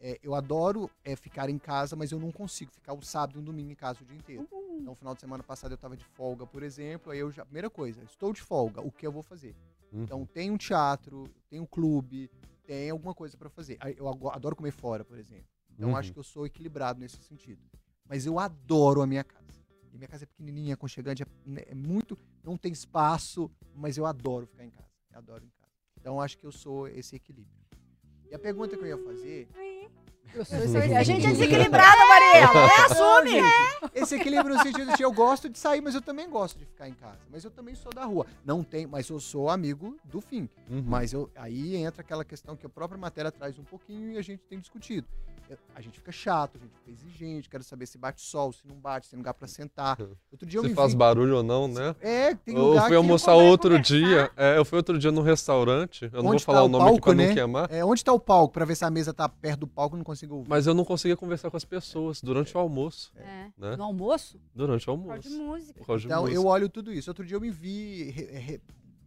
[0.00, 3.42] É, eu adoro é, ficar em casa, mas eu não consigo ficar o sábado e
[3.42, 4.42] o domingo em casa o dia inteiro.
[4.42, 7.10] Então, no final de semana passado eu estava de folga, por exemplo.
[7.12, 7.44] Aí eu já.
[7.44, 9.54] Primeira coisa, estou de folga, o que eu vou fazer?
[9.92, 10.02] Uhum.
[10.02, 12.30] Então, tem um teatro, tem um clube,
[12.66, 13.78] tem alguma coisa para fazer.
[13.96, 15.46] Eu adoro comer fora, por exemplo.
[15.70, 15.96] Então, Uhum.
[15.96, 17.62] acho que eu sou equilibrado nesse sentido.
[18.06, 19.44] Mas eu adoro a minha casa.
[19.92, 22.18] E minha casa é pequenininha, aconchegante, é, né, é muito.
[22.42, 24.88] Não tem espaço, mas eu adoro ficar em casa.
[25.14, 25.72] Adoro em casa.
[26.00, 27.64] Então, acho que eu sou esse equilíbrio.
[28.30, 29.48] E a pergunta que eu ia fazer.
[30.34, 32.58] Eu sou Esse A gente é desequilibrada, Mariela.
[32.58, 33.90] É, assume.
[33.94, 36.88] Esse equilíbrio no sentido de eu gosto de sair, mas eu também gosto de ficar
[36.88, 37.20] em casa.
[37.30, 38.26] Mas eu também sou da rua.
[38.44, 40.48] Não tem, mas eu sou amigo do fim.
[40.68, 40.82] Uhum.
[40.84, 44.22] Mas eu, aí entra aquela questão que a própria matéria traz um pouquinho e a
[44.22, 45.06] gente tem discutido.
[45.48, 48.66] Eu- A gente fica chato, a gente fica exigente, quero saber se bate sol, se
[48.66, 49.98] não bate, se tem lugar pra sentar.
[50.32, 50.98] Outro dia eu Se me faz vi...
[50.98, 51.94] barulho ou não, né?
[52.00, 53.94] É, tem Eu lugar fui que almoçar não outro conversar.
[53.94, 54.30] dia.
[54.36, 56.04] É, eu fui outro dia num restaurante.
[56.12, 57.26] Eu não Onde vou falar tá o o nome aqui palco, pra né?
[57.28, 57.70] não queimar.
[57.72, 58.54] É, onde tá o palco?
[58.54, 60.48] Pra ver se a mesa tá perto do palco, eu não consigo ouvir.
[60.48, 63.12] Mas eu não conseguia conversar com as pessoas durante o almoço.
[63.16, 63.76] É, Né?
[63.76, 64.40] No almoço?
[64.54, 65.50] Durante o por causa de almoço.
[65.50, 65.78] música.
[65.80, 66.38] Por causa de Então música.
[66.40, 67.10] eu olho tudo isso.
[67.10, 68.60] Outro dia eu me vi re- re-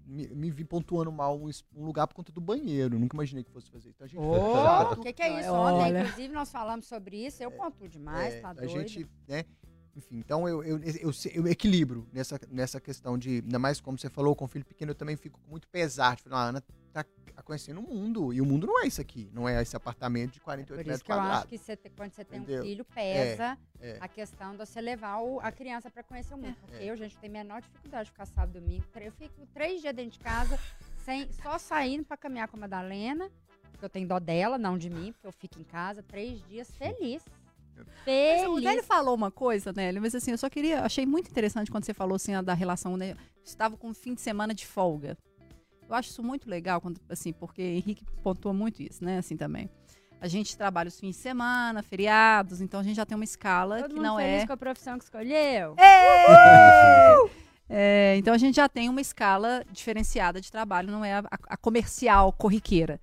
[0.08, 2.98] me, me vi pontuando mal um, um lugar por conta do banheiro.
[2.98, 3.98] Nunca imaginei que fosse fazer isso.
[4.04, 5.00] Então, a gente chato.
[5.00, 5.52] O que, que é isso?
[5.52, 5.76] Olha.
[5.90, 7.44] Ontem, inclusive, nós falamos sobre isso.
[7.44, 8.70] Eu pontuo demais, É, tá a doido.
[8.70, 9.46] gente, né?
[9.96, 14.08] Enfim, então eu, eu, eu, eu equilibro nessa, nessa questão de, ainda mais como você
[14.10, 16.16] falou, com o filho pequeno, eu também fico com muito pesar.
[16.16, 16.64] De falar, a Ana
[17.48, 18.32] conhecendo o mundo.
[18.34, 19.30] E o mundo não é isso aqui.
[19.34, 21.50] Não é esse apartamento de 48 Por metros isso que eu acho quadrados.
[21.50, 22.62] que você quando você tem Entendeu?
[22.62, 23.98] um filho, pesa é.
[24.00, 26.56] a questão de você levar o- a criança pra conhecer o mundo.
[26.62, 26.92] Porque É.
[26.92, 28.84] eu, gente, tenho a menor dificuldade de ficar sábado e domingo.
[28.96, 30.60] Eu fico três dias dentro de casa,
[31.06, 33.32] sem, só saindo pra caminhar com a Madalena,
[33.72, 36.70] porque eu tenho dó dela, não de mim, porque eu fico em casa três dias
[36.76, 37.24] feliz.
[37.78, 38.48] Mas Feliz.
[38.48, 40.82] o Nélio falou uma coisa, Nélio, mas assim, eu só queria.
[40.82, 43.16] Achei muito interessante quando você falou assim, a da relação, né?
[43.44, 45.16] Estava com um fim de semana de folga.
[45.90, 49.20] Eu acho isso muito legal, quando, assim, porque Henrique pontua muito isso, né?
[49.20, 49.70] Assim também.
[50.20, 53.78] A gente trabalha os fins de semana, feriados, então a gente já tem uma escala
[53.78, 54.48] Todo que mundo não feliz é.
[54.48, 55.76] com a profissão que escolheu?
[57.70, 61.58] É, então a gente já tem uma escala diferenciada de trabalho, não é a, a
[61.58, 63.00] comercial, corriqueira.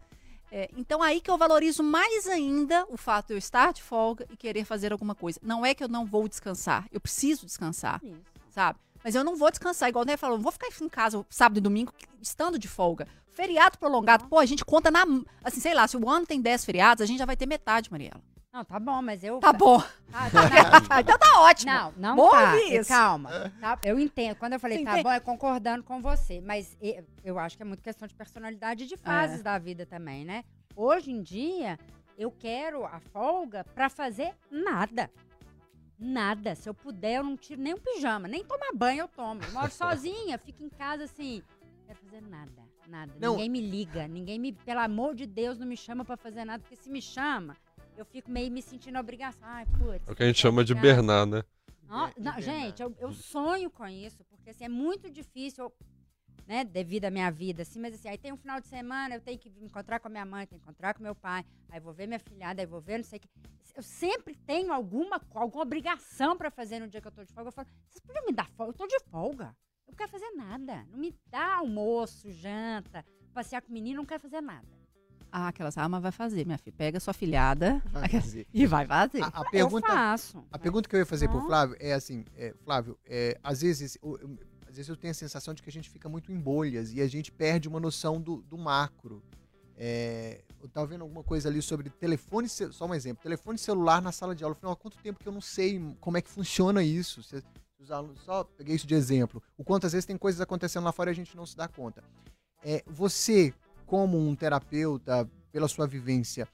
[0.51, 4.27] É, então aí que eu valorizo mais ainda o fato de eu estar de folga
[4.31, 5.39] e querer fazer alguma coisa.
[5.43, 8.21] Não é que eu não vou descansar, eu preciso descansar, Isso.
[8.49, 8.79] sabe?
[9.05, 11.59] Mas eu não vou descansar, igual o Ney falou, não vou ficar em casa sábado
[11.59, 13.07] e domingo estando de folga.
[13.33, 15.05] Feriado prolongado, pô, a gente conta na.
[15.43, 17.91] Assim, sei lá, se o ano tem 10 feriados, a gente já vai ter metade,
[17.91, 18.21] Mariela.
[18.53, 19.41] Não, tá bom, mas eu.
[19.41, 19.83] Tá bom.
[20.15, 21.73] Tá, tá, Ah, então tá ótimo.
[21.73, 22.57] Não, não Bom tá.
[22.57, 22.89] É, isso.
[22.89, 23.53] Calma.
[23.61, 23.77] tá?
[23.85, 24.37] Eu entendo.
[24.37, 25.03] Quando eu falei Você tá entende?
[25.05, 26.41] bom, é concordando com você.
[26.41, 26.79] Mas
[27.25, 29.43] eu acho que é muito questão de personalidade e de fases É.
[29.43, 30.45] da vida também, né?
[30.77, 31.77] Hoje em dia,
[32.17, 35.11] eu quero a folga pra fazer nada.
[36.05, 36.55] Nada.
[36.55, 38.29] Se eu puder, eu não tiro nem um pijama.
[38.29, 39.43] Nem tomar banho eu tomo.
[39.43, 41.43] Eu moro sozinha, fico em casa assim.
[41.63, 42.53] Não quero fazer nada.
[42.87, 43.13] Nada.
[43.19, 43.33] Não.
[43.33, 44.07] Ninguém me liga.
[44.07, 44.53] Ninguém me.
[44.53, 46.63] Pelo amor de Deus, não me chama pra fazer nada.
[46.63, 47.57] Porque se me chama,
[47.97, 49.49] eu fico meio me sentindo obrigação.
[49.49, 50.07] Ai, putz.
[50.07, 51.43] É o que a gente chama de Bernard, né?
[51.89, 55.73] não, não, gente, eu, eu sonho com isso, porque assim, é muito difícil,
[56.47, 59.21] né, devido à minha vida, assim, mas assim, aí tem um final de semana, eu
[59.21, 61.81] tenho que me encontrar com a minha mãe, tenho que encontrar com meu pai, aí
[61.81, 63.29] vou ver minha filhada, aí vou ver não sei o que.
[63.75, 67.49] Eu sempre tenho alguma, alguma obrigação pra fazer no dia que eu tô de folga.
[67.49, 68.71] Eu falo, vocês podiam me dar folga?
[68.73, 69.57] Eu tô de folga.
[69.87, 70.87] Eu não quero fazer nada.
[70.93, 74.67] Não me dá almoço, janta, passear com o menino, não quero fazer nada.
[75.37, 76.77] Ah, aquelas, ah, mas vai fazer, minha filha.
[76.77, 78.05] Pega sua filhada Vai
[78.55, 79.25] e vai fazer.
[79.25, 80.45] A, a pergunta, eu faço.
[80.53, 81.47] A pergunta que eu ia fazer pro Não.
[81.47, 84.39] Flávio é assim, é, Flávio, é, às vezes, eu- eu-
[84.75, 87.01] às vezes eu tenho a sensação de que a gente fica muito em bolhas e
[87.01, 89.23] a gente perde uma noção do, do macro.
[89.77, 94.11] É, eu tava vendo alguma coisa ali sobre telefone, só um exemplo, telefone celular na
[94.11, 94.53] sala de aula.
[94.57, 97.23] Eu falei, "Ó, há quanto tempo que eu não sei como é que funciona isso?
[97.23, 97.43] Se-
[97.79, 99.41] os alunos, só peguei isso de exemplo.
[99.57, 101.69] O quanto às vezes tem coisas acontecendo lá fora e a gente não se dá
[101.69, 102.03] conta.
[102.65, 103.55] É, você,
[103.87, 106.49] como um terapeuta, pela sua vivência,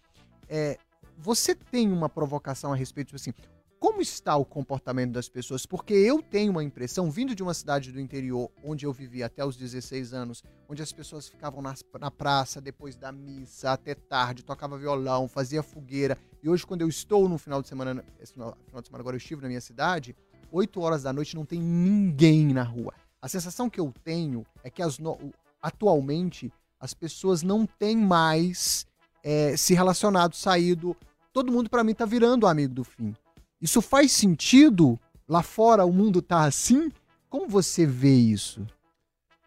[0.46, 0.76] é,
[1.16, 3.32] você tem uma provocação a respeito, tipo assim,
[3.80, 5.64] como está o comportamento das pessoas?
[5.64, 9.42] Porque eu tenho uma impressão, vindo de uma cidade do interior, onde eu vivi até
[9.44, 14.44] os 16 anos, onde as pessoas ficavam nas- na praça depois da missa, até tarde,
[14.44, 16.18] tocava violão, fazia fogueira.
[16.42, 19.40] E hoje, quando eu estou no final de semana, final de semana agora eu estive
[19.40, 20.14] na minha cidade,
[20.52, 22.92] 8 horas da noite não tem ninguém na rua.
[23.22, 28.86] A sensação que eu tenho é que as no- atualmente as pessoas não têm mais
[29.22, 30.96] é, se relacionado, saído.
[31.32, 33.14] Todo mundo, pra mim, tá virando amigo do fim.
[33.60, 34.98] Isso faz sentido?
[35.28, 36.90] Lá fora o mundo tá assim?
[37.28, 38.66] Como você vê isso?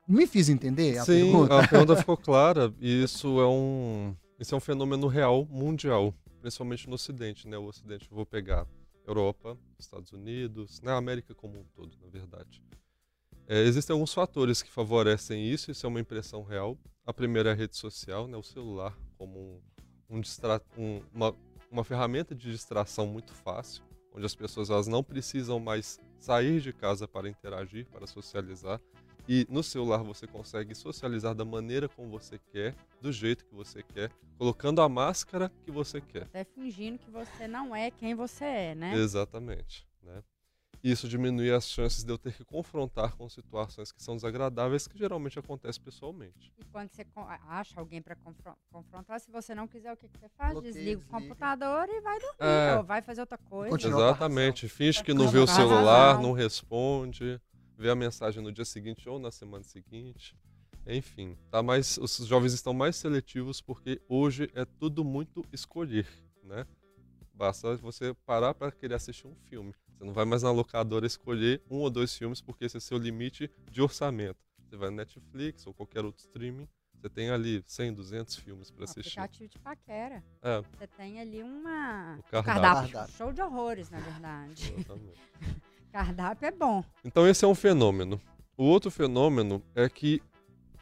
[0.07, 1.59] Me fiz entender a Sim, pergunta?
[1.59, 2.73] a pergunta ficou clara.
[2.79, 7.57] E isso é um, isso é um fenômeno real mundial, principalmente no Ocidente, né?
[7.57, 8.67] O Ocidente, eu vou pegar
[9.05, 12.61] Europa, Estados Unidos, na América como um todo, na verdade.
[13.47, 16.77] É, existem alguns fatores que favorecem isso, isso é uma impressão real.
[17.05, 18.37] A primeira é a rede social, né?
[18.37, 19.37] O celular como
[20.09, 21.35] um, um distra- um- uma,
[21.69, 26.71] uma ferramenta de distração muito fácil, onde as pessoas elas não precisam mais sair de
[26.71, 28.79] casa para interagir, para socializar.
[29.27, 33.81] E no celular você consegue socializar da maneira como você quer, do jeito que você
[33.81, 36.23] quer, colocando a máscara que você quer.
[36.23, 38.93] Até fingindo que você não é quem você é, né?
[38.95, 39.87] Exatamente.
[40.01, 40.21] Né?
[40.91, 44.97] Isso diminui as chances de eu ter que confrontar com situações que são desagradáveis, que
[44.97, 46.51] geralmente acontecem pessoalmente.
[46.57, 47.05] E quando você
[47.47, 48.17] acha alguém para
[48.69, 50.51] confrontar, se você não quiser, o que, que você faz?
[50.51, 51.19] Bloqueia, Desliga o desliga.
[51.27, 52.35] computador e vai dormir.
[52.39, 52.77] É.
[52.77, 53.69] Ou vai fazer outra coisa.
[53.69, 54.09] Continua.
[54.09, 54.67] Exatamente.
[54.67, 57.39] Finge que não vê o celular, não responde,
[57.77, 60.35] vê a mensagem no dia seguinte ou na semana seguinte.
[60.85, 66.07] Enfim, tá mais, os jovens estão mais seletivos porque hoje é tudo muito escolher,
[66.43, 66.67] né?
[67.33, 69.73] Basta você parar para querer assistir um filme.
[70.03, 72.97] Você não vai mais na locadora escolher um ou dois filmes porque esse é seu
[72.97, 74.35] limite de orçamento.
[74.67, 78.81] Você vai no Netflix ou qualquer outro streaming, você tem ali 100, 200 filmes para
[78.81, 79.17] Um assistir.
[79.17, 80.21] aplicativo de paquera.
[80.41, 82.17] É, Você tem ali uma.
[82.19, 82.43] o cardápio.
[82.43, 82.91] cardápio.
[82.91, 83.15] Cardápio.
[83.15, 84.73] Show de horrores, na verdade.
[84.77, 85.21] Exatamente.
[85.93, 86.83] Cardápio é bom.
[87.05, 88.19] Então esse é um fenômeno.
[88.57, 90.21] O outro fenômeno é que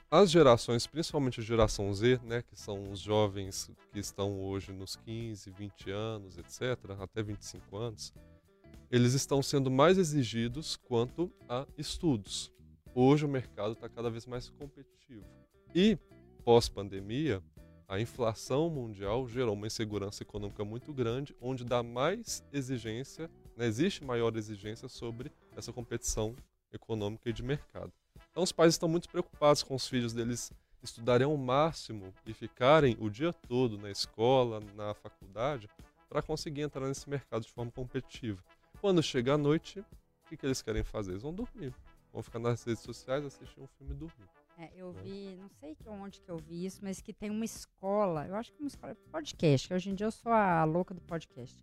[0.09, 4.95] as gerações, principalmente a geração Z, né, que são os jovens que estão hoje nos
[4.95, 6.61] 15, 20 anos, etc.,
[6.99, 8.11] até 25 anos,
[8.91, 12.51] eles estão sendo mais exigidos quanto a estudos.
[12.93, 15.25] Hoje o mercado está cada vez mais competitivo.
[15.73, 15.97] E,
[16.43, 17.41] pós-pandemia,
[17.87, 24.03] a inflação mundial gerou uma insegurança econômica muito grande, onde dá mais exigência, né, existe
[24.03, 26.35] maior exigência sobre essa competição
[26.73, 27.93] econômica e de mercado.
[28.29, 30.51] Então os pais estão muito preocupados com os filhos deles
[30.83, 35.69] estudarem ao máximo e ficarem o dia todo na escola, na faculdade,
[36.09, 38.43] para conseguir entrar nesse mercado de forma competitiva.
[38.81, 39.85] Quando chega a noite, o
[40.29, 41.11] que, que eles querem fazer?
[41.11, 41.73] Eles vão dormir.
[42.11, 44.27] Vão ficar nas redes sociais, assistir um filme e dormir.
[44.57, 47.45] É, eu vi, não sei que- onde que eu vi isso, mas que tem uma
[47.45, 50.63] escola, eu acho que é uma escola podcast, que hoje em dia eu sou a
[50.65, 51.57] louca do podcast.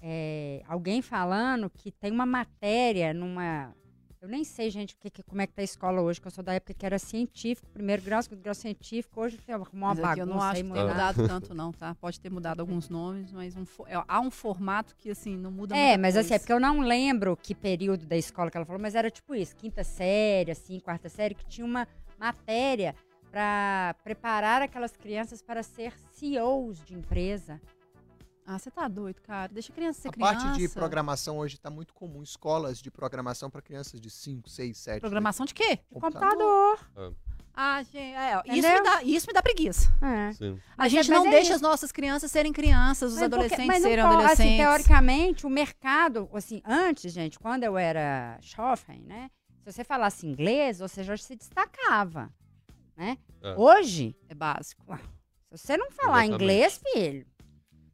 [0.00, 3.74] É, alguém falando que tem uma matéria numa.
[4.22, 6.30] Eu nem sei, gente, que, que- como é que tá a escola hoje, que eu
[6.30, 9.64] sou da época que era científico, primeiro grau, segundo grau científico, hoje tem uma
[9.96, 10.92] Mas bagunça eu não acho que mudada.
[10.92, 11.96] mudado tanto, não, tá?
[11.96, 15.74] Pode ter mudado alguns nomes, mas um é, há um formato que, assim, não muda
[15.74, 16.38] É, muita mas assim, é coisa.
[16.38, 19.56] porque eu não lembro que período da escola que ela falou, mas era tipo isso,
[19.56, 22.94] quinta série, assim, quarta série, que tinha uma matéria
[23.28, 27.60] para preparar aquelas crianças para ser CEOs de empresa.
[28.44, 29.52] Ah, você tá doido, cara.
[29.52, 30.34] Deixa a criança ser A criança.
[30.34, 32.22] parte de programação hoje está muito comum.
[32.22, 35.00] Escolas de programação para crianças de 5, 6, 7.
[35.00, 35.76] Programação de quê?
[35.90, 36.78] De computador.
[37.54, 39.92] Ah, gente, é, isso me, dá, isso me dá preguiça.
[40.02, 40.32] É.
[40.32, 40.58] Sim.
[40.76, 43.34] A gente é- mas não é deixa as nossas crianças serem crianças, os Mas porque-
[43.34, 44.40] adolescentes mas não serem pode, adolescentes.
[44.52, 49.30] Assim, teoricamente, o mercado, assim, antes, gente, quando eu era jovem, né?
[49.64, 52.32] Se você falasse inglês, você já se destacava,
[52.96, 53.18] né?
[53.42, 53.54] É.
[53.54, 54.82] Hoje, É básico.
[55.54, 56.34] se você não falar Exatamente.
[56.42, 57.26] inglês, filho,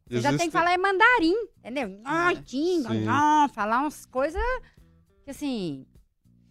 [0.09, 1.87] você já tem que Existe- falar em mandarim, entendeu?
[2.93, 2.99] Sim.
[3.01, 4.41] não, falar umas coisas
[5.23, 5.85] que, assim,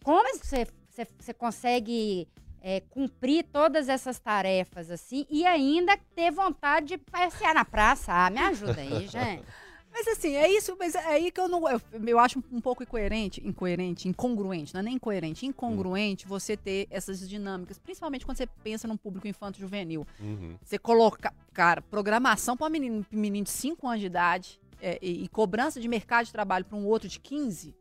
[0.05, 2.29] como você, você, você consegue
[2.61, 8.13] é, cumprir todas essas tarefas, assim, e ainda ter vontade de passear na praça?
[8.13, 9.45] Ah, me ajuda aí, gente.
[9.91, 11.69] Mas assim, é isso, mas é aí que eu não.
[11.69, 16.87] Eu, eu acho um pouco incoerente, incoerente, incongruente, não é nem incoerente, incongruente você ter
[16.91, 20.07] essas dinâmicas, principalmente quando você pensa num público infanto-juvenil.
[20.21, 20.57] Uhum.
[20.63, 25.25] Você coloca, cara, programação para um menino, menino de 5 anos de idade é, e,
[25.25, 27.75] e cobrança de mercado de trabalho para um outro de 15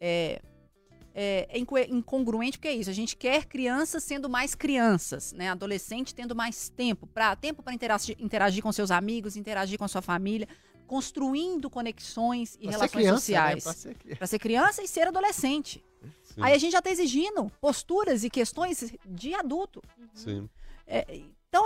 [0.00, 0.42] é,
[1.14, 2.90] é, é inco- incongruente porque é isso.
[2.90, 5.48] A gente quer crianças sendo mais crianças, né?
[5.48, 9.88] Adolescente tendo mais tempo para tempo para interagir, interagir com seus amigos, interagir com a
[9.88, 10.46] sua família,
[10.86, 13.18] construindo conexões e Pra relações criança, né?
[13.18, 13.64] sociais.
[13.64, 14.18] Pra ser criança.
[14.18, 15.84] Para ser criança e ser adolescente.
[16.22, 16.40] Sim.
[16.42, 19.82] Aí a gente já está exigindo posturas e questões de adulto.
[20.14, 20.48] Sim.
[20.86, 21.04] É,
[21.48, 21.64] então,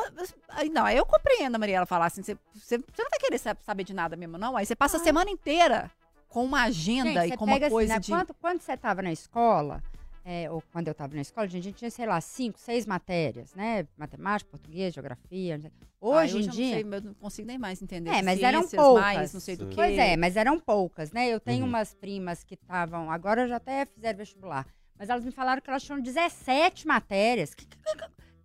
[0.48, 3.56] aí não, aí eu compreendo a Mariela falar assim, você, você, não vai querer sa-
[3.60, 4.56] saber de nada mesmo, não?
[4.56, 5.04] Aí você passa a Ah.
[5.04, 5.90] semana inteira
[6.28, 8.10] com uma agenda Gente, e com uma assim, coisa né, de...
[8.10, 9.82] Quando, quando você estava na escola,
[10.24, 12.84] é, ou quando eu estava na escola, gente, a gente tinha, sei lá, cinco, seis
[12.86, 13.86] matérias, né?
[13.96, 15.56] Matemática, português, geografia.
[15.56, 15.72] não sei.
[15.80, 16.82] Ah, Hoje eu em dia.
[16.84, 18.10] Não, sei, eu não consigo nem mais entender.
[18.10, 19.02] É, mas eram Ciências, poucas.
[19.02, 19.70] Mais, não sei do Sim.
[19.70, 19.76] que.
[19.76, 21.28] Pois é, mas eram poucas, né?
[21.28, 21.68] Eu tenho Uhum.
[21.68, 23.10] umas primas que estavam.
[23.10, 24.66] Agora já até fizeram vestibular.
[24.98, 27.54] Mas elas me falaram que elas tinham 17 matérias.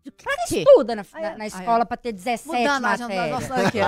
[0.05, 0.59] Que, que, que, que, que Pra quê?
[0.59, 1.35] estuda na, na, é.
[1.37, 1.85] na Ah, escola é.
[1.85, 3.85] pra ter 17 Mudando a agenda da matérias?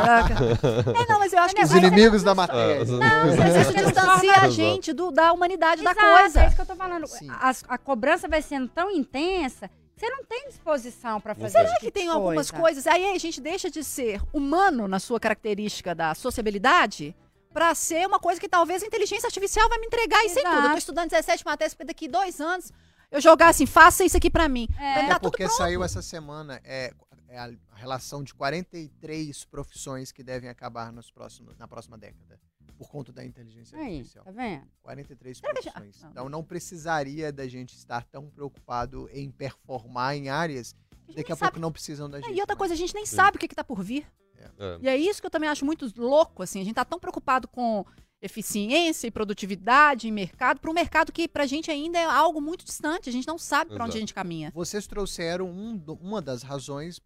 [0.97, 2.81] é, não, mas eu acho que Os inimigos da matéria.
[2.83, 6.45] Isso é que distancia a gente do, da humanidade da Exato, É coisa.
[6.47, 7.05] isso que eu tô falando.
[7.29, 11.69] A, a cobrança vai sendo tão intensa que você não tem disposição pra fazer Será
[11.69, 12.63] tipo que tem de algumas coisa?
[12.63, 12.87] coisas?
[12.87, 17.15] Aí a gente deixa de ser humano na sua característica da sociabilidade
[17.53, 20.65] pra ser uma coisa que talvez a inteligência artificial vai me entregar isso em tudo.
[20.65, 22.71] Eu tô estudando 17 matérias porque daqui dois anos
[23.11, 24.67] eu jogar assim, faça isso aqui pra mim.
[24.79, 25.11] É.
[25.11, 26.93] É porque saiu essa semana é,
[27.29, 32.39] é a relação de 43 profissões que devem acabar nos próximos, na próxima década.
[32.77, 34.23] Por conta da inteligência Aí, artificial.
[34.23, 34.67] tá vendo?
[34.83, 36.03] 43 Será já- profissões.
[36.03, 36.09] Não.
[36.11, 40.75] Então não precisaria da gente estar tão preocupado em performar em áreas
[41.07, 41.51] que daqui a sabe.
[41.53, 42.35] pouco não precisam da É, gente.
[42.37, 42.57] E outra mais.
[42.59, 43.15] coisa, a gente nem Sim.
[43.15, 44.05] sabe o que, que tá por vir.
[44.37, 44.77] É.
[44.81, 46.61] E é isso que eu também acho muito louco, assim.
[46.61, 47.83] A gente tá tão preocupado com
[48.21, 52.41] eficiência e produtividade em mercado, para um mercado que para a gente ainda é algo
[52.41, 53.09] muito distante.
[53.09, 54.51] A gente não sabe para onde a gente caminha.
[54.53, 56.99] Vocês trouxeram um uma das razões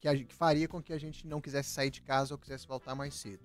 [0.00, 2.38] que, a gente- que faria com que a gente não quisesse sair de casa ou
[2.38, 3.40] quisesse voltar mais cedo.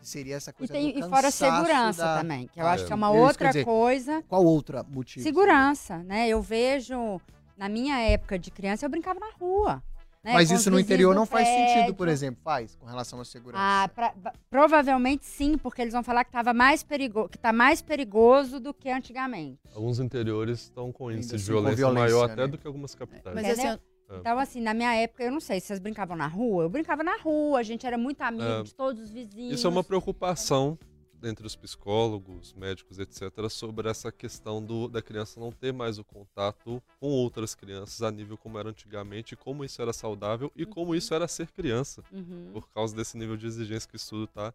[0.00, 2.72] Seria essa E, coisa tem, do e fora a segurança da- também, que eu Ah,
[2.72, 4.22] acho que é uma isso, quer outra dizer, coisa.
[4.26, 5.22] Qual outra motivo?
[5.22, 6.26] Segurança, né?
[6.26, 7.20] Eu vejo,
[7.54, 9.82] na minha época de criança, eu brincava na rua.
[10.22, 10.32] Né?
[10.34, 12.40] Mas Com isso no interior não faz sentido, por exemplo.
[12.42, 13.62] Faz, com relação à segurança.
[13.62, 14.14] Ah, pra-
[14.50, 18.74] provavelmente sim, porque eles vão falar que tava mais perigo, que tá mais perigoso do
[18.74, 19.58] que antigamente.
[19.74, 22.32] Alguns interiores estão com índice de assim, com violência, violência, maior né?
[22.34, 23.34] até do que algumas capitais.
[23.34, 23.78] Mas assim, É.
[24.12, 26.64] Então, assim, na minha época, eu não sei se vocês brincavam na rua.
[26.64, 28.62] Eu brincava na rua, a gente era muito amigo É.
[28.64, 29.54] de todos os vizinhos.
[29.54, 30.76] Isso é uma preocupação
[31.22, 36.04] entre os psicólogos, médicos, etc., sobre essa questão do, da criança não ter mais o
[36.04, 40.94] contato com outras crianças a nível como era antigamente, como isso era saudável e como
[40.94, 42.50] isso era ser criança, Uhum.
[42.52, 44.52] por causa desse nível de exigência que o estudo está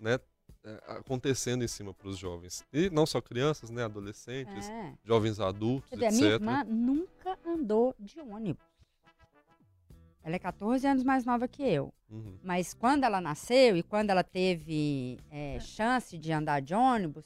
[0.00, 0.18] né,
[0.64, 2.64] é, acontecendo em cima para os jovens.
[2.72, 4.92] E não só crianças, né, adolescentes, É.
[5.04, 6.40] jovens adultos, Quer dizer, a minha etc.
[6.40, 8.64] irmã nunca andou de ônibus.
[10.26, 11.94] Ela é 14 anos mais nova que eu.
[12.10, 12.34] Uhum.
[12.42, 17.24] Mas quando ela nasceu e quando ela teve é, chance de andar de ônibus,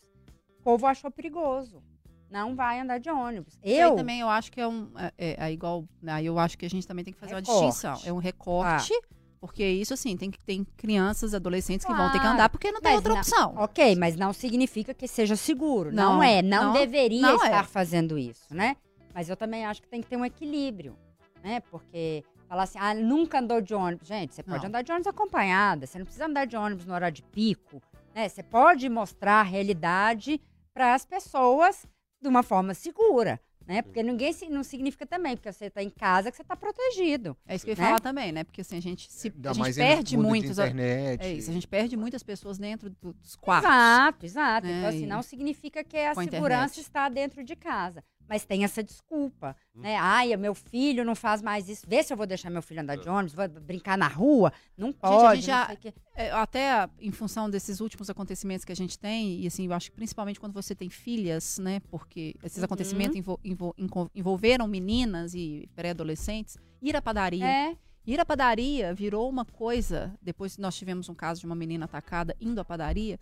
[0.58, 1.82] o povo achou perigoso.
[2.30, 3.58] Não vai andar de ônibus.
[3.64, 4.90] Aí Eu, também eu acho que é um.
[4.98, 5.84] É, é- é igual.
[6.06, 7.50] Aí eu acho que a gente também tem que fazer Recorte.
[7.50, 7.98] uma distinção.
[8.04, 8.92] É um recorte.
[9.40, 12.34] Porque isso, assim, tem que tem crianças, adolescentes que vão ter que Claro.
[12.34, 13.54] andar porque não tem Mas outra não- opção.
[13.56, 15.90] ok, mas não significa que seja seguro.
[15.90, 17.46] Não, Não, é, não, não- deveria não é.
[17.46, 18.76] estar fazendo isso, né?
[19.14, 20.94] Mas eu também acho que tem que ter um equilíbrio,
[21.42, 21.60] né?
[21.70, 24.08] Porque falar assim, ah, nunca andou de ônibus.
[24.08, 24.66] Gente, você pode Não.
[24.68, 27.80] andar de ônibus acompanhada, você não precisa andar de ônibus no horário de pico,
[28.12, 28.28] né?
[28.28, 30.40] Você pode mostrar a realidade
[30.74, 31.86] para as pessoas
[32.20, 33.82] de uma forma segura, né?
[33.82, 37.36] Porque ninguém se- não significa também, porque você está em casa que você está protegido.
[37.46, 37.86] É isso que eu ia Né?
[37.86, 38.42] falar também, né?
[38.42, 40.50] Porque assim, a gente se a gente perde muitos.
[40.58, 41.22] internet.
[41.22, 43.70] É isso, a gente perde muitas pessoas dentro do- dos quartos.
[43.70, 44.66] Exato, exato.
[44.66, 46.78] né, Então, assim, e não significa que a a segurança internet.
[46.80, 48.02] está dentro de casa.
[48.30, 49.80] Mas tem essa desculpa, Hum.
[49.80, 49.96] né?
[49.96, 51.84] Ai, meu filho não faz mais isso.
[51.88, 54.52] Vê se eu vou deixar meu filho andar de ônibus, vou brincar na rua.
[54.78, 55.94] Não pode, gente já- sei o quê.
[56.14, 59.90] É, até em função desses últimos acontecimentos que a gente tem, e assim, eu acho
[59.90, 61.80] que principalmente quando você tem filhas, né?
[61.90, 62.64] Porque esses Uhum.
[62.66, 63.74] acontecimentos envol- envol-
[64.14, 67.44] envolveram meninas e pré-adolescentes, ir à padaria.
[67.44, 70.14] É, Ir à padaria virou uma coisa.
[70.22, 73.18] Depois nós tivemos um caso de uma menina atacada indo à padaria.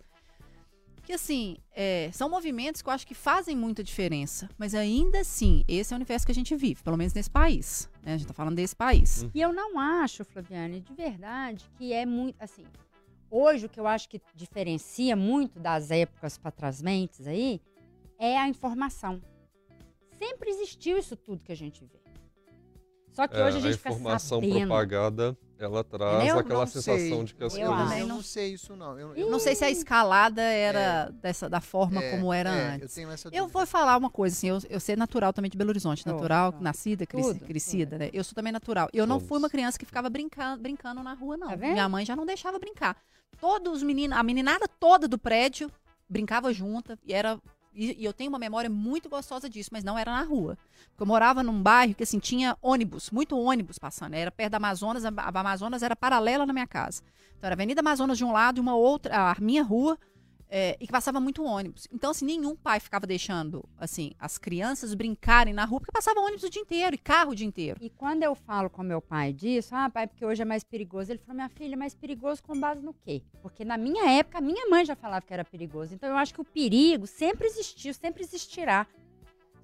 [1.09, 4.47] Que assim, é, são movimentos que eu acho que fazem muita diferença.
[4.59, 7.89] Mas ainda assim, esse é o universo que a gente vive, pelo menos nesse país.
[8.03, 8.13] né?
[8.13, 9.25] A gente tá falando desse país.
[9.33, 12.35] E eu não acho, Flaviane, de verdade, que é muito.
[12.39, 12.63] Assim,
[13.31, 17.59] hoje o que eu acho que diferencia muito das épocas para trás mentes aí
[18.19, 19.19] é a informação.
[20.19, 21.99] Sempre existiu isso tudo que a gente vê.
[23.13, 24.59] Só que É, hoje a gente fica informação sabendo.
[24.67, 26.39] propagada, ela traz Entendeu?
[26.39, 27.23] aquela Não sensação sei.
[27.23, 27.85] de que as Eu coisas...
[27.91, 27.93] acho.
[28.01, 28.99] Eu não- não sei isso, não.
[28.99, 32.69] Eu, Eu não sei se a escalada era dessa, da forma é, como era é,
[32.69, 32.93] Eu antes.
[32.95, 35.69] tenho essa Eu vou falar uma coisa, assim, eu, eu sei natural também de Belo
[35.69, 36.63] Horizonte, natural, tudo.
[36.63, 38.09] nascida, cresci- Tudo, crescida, né?
[38.13, 38.89] Eu sou também natural.
[38.93, 41.47] Eu não fui uma criança que ficava brincando, brincando na rua, não.
[41.49, 41.57] Tá?
[41.57, 42.95] Minha mãe já não deixava brincar.
[43.39, 45.71] Todos os meninos, a meninada toda do prédio
[46.09, 47.39] brincava junta e era
[47.73, 50.57] e, e eu tenho uma memória muito gostosa disso, mas não era na rua.
[50.99, 54.15] Eu morava num bairro que assim tinha ônibus, muito ônibus passando.
[54.15, 57.01] Era perto da Amazonas, a, a Amazonas era paralela na minha casa.
[57.37, 59.97] Então era Avenida Amazonas de um lado e uma outra, a minha rua
[60.49, 61.87] é, e que passava muito ônibus.
[61.93, 66.43] Então, assim, nenhum pai ficava deixando, assim, as crianças brincarem na rua, porque passava ônibus
[66.43, 67.79] o dia inteiro e carro o dia inteiro.
[67.81, 71.11] E quando eu falo com meu pai disso, ah, pai, porque hoje é mais perigoso,
[71.11, 73.21] ele falou, minha filha, mais perigoso com base no quê?
[73.41, 75.93] Porque na minha época, a minha mãe já falava que era perigoso.
[75.93, 78.87] Então eu acho que o perigo sempre existiu, sempre existirá.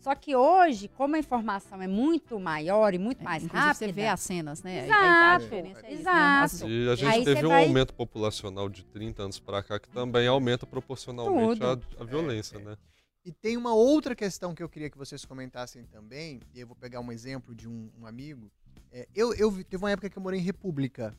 [0.06, 3.92] Só que hoje, como a informação é muito maior e muito mais Inclusive, rápida, você
[3.92, 4.86] vê as cenas, né?
[4.86, 6.00] Exato, a diferença é isso, né?
[6.00, 6.44] exato.
[6.44, 9.80] As- E a gente Aí teve um vai- aumento populacional de 30 anos pra cá
[9.80, 12.78] que também aumenta proporcionalmente a, a violência, né?
[13.26, 16.76] E tem uma outra questão que eu queria que vocês comentassem também, e eu vou
[16.76, 18.52] pegar um exemplo de um, um amigo.
[18.92, 21.18] É, eu, eu teve uma época que eu morei em República.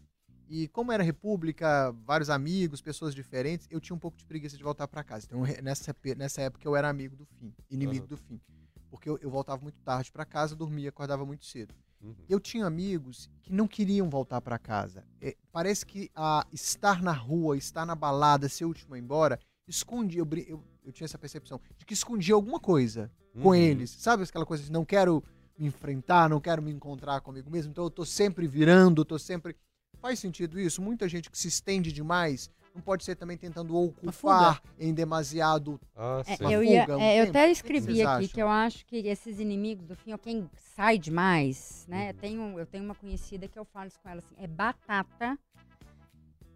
[0.48, 4.62] E como era República, vários amigos, pessoas diferentes, eu tinha um pouco de preguiça de
[4.62, 5.26] voltar para casa.
[5.26, 8.10] Então, nessa, nessa época eu era amigo do fim, inimigo Aham.
[8.10, 8.40] do fim.
[8.96, 11.74] Porque eu, eu voltava muito tarde para casa, dormia, acordava muito cedo.
[12.00, 12.14] Uhum.
[12.28, 15.04] Eu tinha amigos que não queriam voltar para casa.
[15.20, 19.02] É, parece que a estar na rua, estar na balada, ser o último a ir
[19.02, 20.20] embora, escondia.
[20.20, 23.10] Eu, eu, eu tinha essa percepção de que escondia alguma coisa
[23.42, 23.54] com Uhum.
[23.54, 23.90] eles.
[23.90, 25.22] Sabe aquela coisa de não quero
[25.58, 29.54] me enfrentar, não quero me encontrar comigo mesmo, então eu tô sempre virando, tô sempre.
[29.98, 30.80] Faz sentido isso?
[30.82, 35.80] Muita gente que se estende demais não pode ser também tentando ocupar em demasiado.
[35.96, 36.44] Ah, É, sim.
[36.44, 38.28] Uma eu, ia, fuga, um é, eu até escrevi aqui acham?
[38.28, 42.10] que eu acho que esses inimigos do fim, ou quem sai demais, né?
[42.10, 42.16] Uhum.
[42.18, 45.38] Tenho, eu tenho uma conhecida que eu falo isso com ela assim, é batata.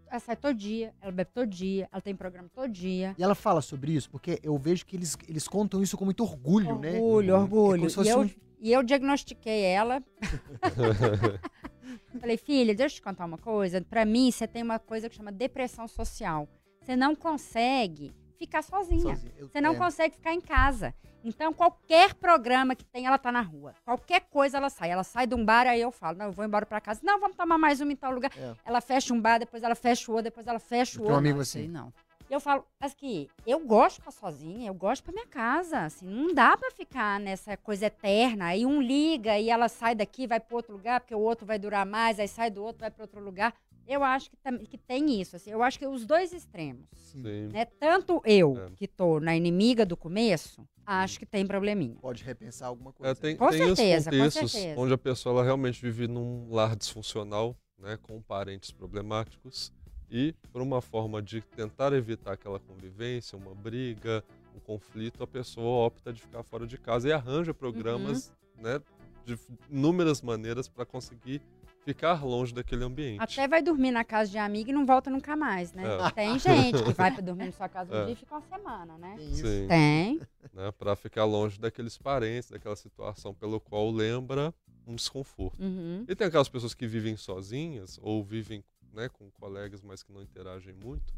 [0.07, 3.15] ela sai todo dia, ela bebe todo dia, ela tem programa todo dia.
[3.17, 6.21] E ela fala sobre isso, porque eu vejo que eles, eles contam isso com muito
[6.23, 6.93] orgulho, né?
[6.99, 7.89] Orgulho, É orgulho.
[7.89, 10.03] fosse e, eu, um- e eu diagnostiquei ela.
[12.19, 13.81] Falei, filha, deixa eu te contar uma coisa.
[13.81, 16.47] Pra mim, você tem uma coisa que chama depressão social.
[16.81, 19.01] Você não consegue ficar sozinha.
[19.15, 19.31] sozinha.
[19.37, 19.77] Eu- Você não é.
[19.77, 20.93] consegue ficar em casa.
[21.23, 23.75] Então, qualquer programa que tem, ela tá na rua.
[23.85, 24.89] Qualquer coisa ela sai.
[24.89, 26.99] Ela sai de um bar, aí eu falo, não, eu vou embora pra casa.
[27.03, 28.31] Não, vamos tomar mais uma em tal lugar.
[28.35, 28.55] É.
[28.65, 31.13] Ela fecha um bar, depois ela fecha o outro, depois ela fecha o tenho um
[31.13, 31.19] outro.
[31.19, 31.67] amigo Não, assim.
[31.67, 31.93] não.
[32.31, 36.05] Eu falo, mas que eu gosto de ficar sozinha, eu gosto pra minha casa, assim,
[36.07, 38.45] não dá pra ficar nessa coisa eterna.
[38.45, 41.59] Aí um liga e ela sai daqui, vai para outro lugar, porque o outro vai
[41.59, 43.53] durar mais, aí sai do outro, vai para outro lugar.
[43.85, 47.49] Eu acho que, tam- que tem isso, assim, eu acho que os dois extremos, Sim.
[47.51, 47.65] Né?
[47.65, 48.71] Tanto eu, É.
[48.77, 51.97] que tô na inimiga do começo, acho que tem probleminha.
[51.99, 53.15] Pode repensar alguma É, coisa.
[53.15, 54.79] tem, Com tem certeza, os com certeza.
[54.79, 59.73] onde a pessoa ela realmente vive num lar disfuncional, né, com parentes problemáticos,
[60.11, 64.23] e por uma forma de tentar evitar aquela convivência, uma briga,
[64.55, 68.63] um conflito, a pessoa opta de ficar fora de casa e arranja programas, Uhum.
[68.63, 68.81] né,
[69.25, 69.37] de
[69.69, 71.41] inúmeras maneiras para conseguir
[71.85, 73.21] ficar longe daquele ambiente.
[73.21, 75.83] Até vai dormir na casa de amiga e não volta nunca mais, né?
[75.85, 76.11] É.
[76.11, 78.05] Tem gente que vai pra dormir na sua casa um É.
[78.05, 79.15] dia e fica uma semana, né?
[79.31, 80.19] Sim, Tem.
[80.53, 84.53] né, para ficar longe daqueles parentes, daquela situação pelo qual lembra
[84.85, 85.61] um desconforto.
[85.63, 86.03] Uhum.
[86.07, 88.63] E tem aquelas pessoas que vivem sozinhas ou vivem
[88.93, 91.13] né, com colegas, mas que não interagem muito,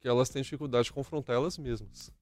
[0.00, 2.12] que elas têm dificuldade de confrontar elas mesmas.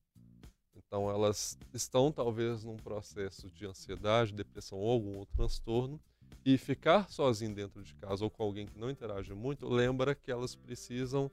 [0.75, 6.01] Então elas estão talvez num processo de ansiedade, depressão ou algum outro transtorno
[6.45, 10.31] e ficar sozinho dentro de casa ou com alguém que não interage muito lembra que
[10.31, 11.31] elas precisam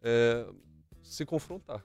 [0.00, 0.46] é,
[1.02, 1.84] se confrontar.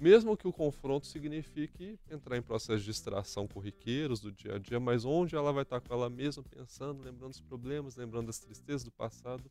[0.00, 4.80] Mesmo que o confronto signifique entrar em processos de distração corriqueiros do dia a dia,
[4.80, 8.82] mas onde ela vai estar com ela mesma, pensando, lembrando os problemas, lembrando das tristezas
[8.82, 9.44] do passado.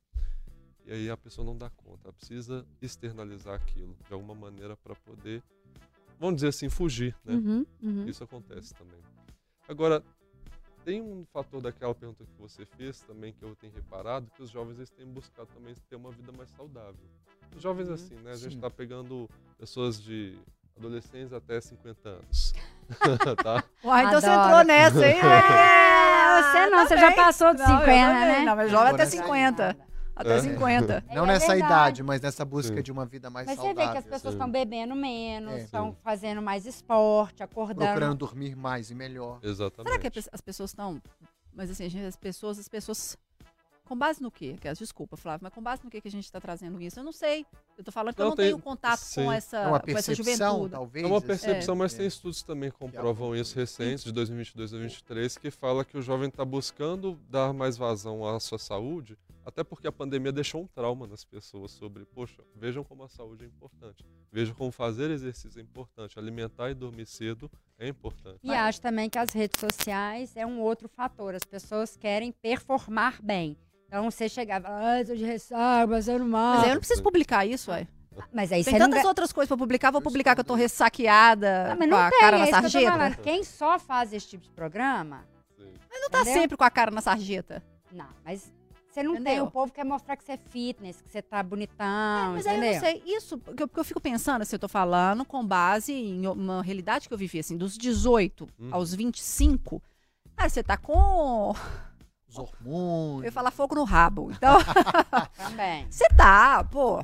[0.86, 4.96] E aí a pessoa não dá conta, ela precisa externalizar aquilo de alguma maneira para
[4.96, 5.44] poder,
[6.20, 7.36] vamos dizer assim, fugir, né?
[7.36, 8.06] Uhum, uhum.
[8.08, 9.00] Isso acontece também.
[9.70, 10.04] Agora,
[10.84, 14.50] tem um fator daquela pergunta que você fez também que eu tenho reparado, que os
[14.50, 16.96] jovens eles têm buscado também ter uma vida mais saudável.
[17.56, 17.94] Os jovens Uhum.
[17.94, 18.32] assim, né?
[18.32, 19.30] A gente está pegando
[19.60, 20.36] pessoas de
[20.76, 22.54] adolescentes até 50 anos.
[23.44, 23.64] tá?
[23.84, 24.48] Uai, então você Adoro.
[24.48, 25.20] entrou nessa, hein?
[25.22, 28.28] É, você não, você já passou de Não, eu 50, também.
[28.28, 28.46] né?
[28.46, 29.18] Não, mas jovem até Agora sim.
[29.18, 29.91] 50.
[30.16, 30.42] Até É.
[30.42, 31.04] 50.
[31.14, 31.66] Não É nessa verdade.
[31.66, 32.82] idade, mas nessa busca Sim.
[32.84, 33.88] de uma vida mais Mas você saudável.
[33.88, 35.58] vê que as pessoas estão bebendo menos, É.
[35.64, 35.98] estão Sim.
[36.04, 37.80] fazendo mais esporte, acordando.
[37.86, 39.40] Procurando dormir mais e melhor.
[39.42, 39.90] Exatamente.
[39.92, 41.02] Será que as pessoas estão.
[41.54, 43.18] Mas assim, as pessoas, as pessoas.
[43.86, 44.56] Com base no quê?
[44.62, 46.98] Que Desculpa, Flávio, mas com base no quê que a gente está trazendo isso?
[46.98, 47.46] Eu não sei.
[47.78, 49.26] Eu tô falando que eu Não, não tem- tenho contato sim.
[49.26, 50.72] com essa, É uma com essa percepção, juventude.
[50.72, 51.04] talvez.
[51.04, 51.28] É uma assim.
[51.28, 51.98] percepção, mas É.
[51.98, 56.02] tem estudos também que comprovam isso recentes, de 2022 a 2023, que fala que o
[56.02, 60.68] jovem está buscando dar mais vazão à sua saúde, até porque a pandemia deixou um
[60.68, 65.60] trauma nas pessoas sobre, poxa, vejam como a saúde é importante, vejam como fazer exercício
[65.60, 68.40] é importante, alimentar e dormir cedo é importante.
[68.44, 71.34] E acho também que as redes sociais é um outro fator.
[71.34, 73.58] As pessoas querem performar bem.
[73.88, 76.56] Então você chegava, ah, tô de ressaca, passando mal.
[76.56, 77.88] Mas aí eu não preciso publicar isso, ué.
[78.34, 79.90] Mas aí Tem não tantas ganha- outras coisas pra publicar.
[79.90, 82.46] Vou publicar que eu tô ressaqueada, Ah, mas com não a tem, cara é na
[82.46, 82.92] isso que eu tô sarjeta.
[82.98, 83.18] falando.
[83.18, 85.26] Quem só faz esse tipo de programa,
[85.58, 85.74] Sim.
[85.92, 86.42] Não tá Entendeu?
[86.42, 87.64] sempre com a cara na sarjeta.
[87.92, 88.52] não, mas
[88.92, 89.46] você não tem, Entendeu?
[89.46, 92.58] o povo quer mostrar que você é fitness, que você tá bonitão, Mas aí eu
[92.60, 92.74] entendeu?
[92.74, 95.94] não sei, isso, porque eu, porque eu fico pensando, assim, eu tô falando com base
[95.94, 98.70] em uma realidade que eu vivi, assim, dos 18 Uhum.
[98.72, 99.82] aos 25.
[100.36, 101.52] Cara, você tá com.
[102.28, 103.26] Os Eu hormônios.
[103.26, 104.32] ia falar fogo no rabo.
[104.32, 104.58] Então,
[105.36, 105.86] Também.
[105.90, 107.04] você tá, pô.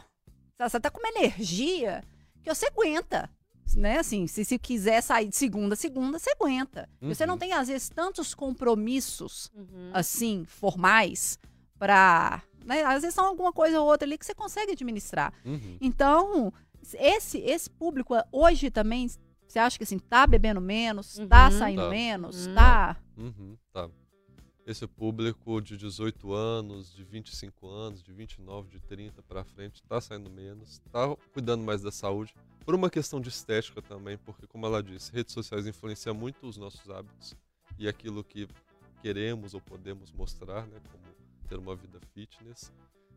[0.59, 2.03] Você tá com uma energia
[2.41, 3.29] que você aguenta.
[3.75, 6.87] Né, assim, se, se quiser sair de segunda a segunda, você aguenta.
[7.01, 7.39] E Você não Uhum.
[7.39, 9.91] tem, às vezes, tantos compromissos, Uhum.
[9.93, 11.37] assim, formais,
[11.79, 12.41] pra.
[12.65, 15.33] Né, às vezes são alguma coisa ou outra ali que você consegue administrar.
[15.45, 15.77] Uhum.
[15.79, 16.51] Então,
[16.95, 19.07] esse, esse público hoje também,
[19.47, 21.57] você acha que assim, tá bebendo menos, tá Uhum.
[21.59, 21.89] saindo Tá.
[21.89, 22.53] menos, Uhum.
[22.55, 22.97] tá.
[23.17, 23.89] Uhum, tá.
[24.65, 30.01] Esse público de 18 anos, de 25 anos, de 29, de 30 para frente, tá
[30.01, 34.65] saindo menos, tá cuidando mais da saúde, por uma questão de estética também, porque como
[34.65, 37.33] ela disse, redes sociais influenciam muito os nossos hábitos
[37.79, 38.45] e aquilo que
[39.01, 41.07] queremos ou podemos mostrar, né, como
[41.47, 42.71] ter uma vida fitness.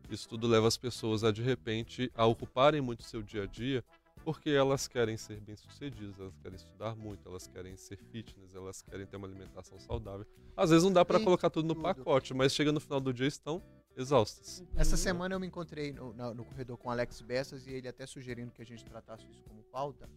[0.09, 3.83] Isso tudo leva as pessoas a de repente a ocuparem muito seu dia a dia
[4.23, 9.05] porque elas querem ser bem-sucedidas, elas querem estudar muito, elas querem ser fitness, elas querem
[9.07, 10.27] ter uma alimentação saudável.
[10.55, 11.83] Às vezes não dá para colocar tudo no tudo.
[11.83, 13.63] pacote, mas chega no final do dia estão
[13.97, 14.63] exaustas.
[14.75, 17.87] Essa semana eu me encontrei no, na- no corredor com o Alex Bessas e ele
[17.87, 20.07] até sugerindo que a gente tratasse isso como pauta.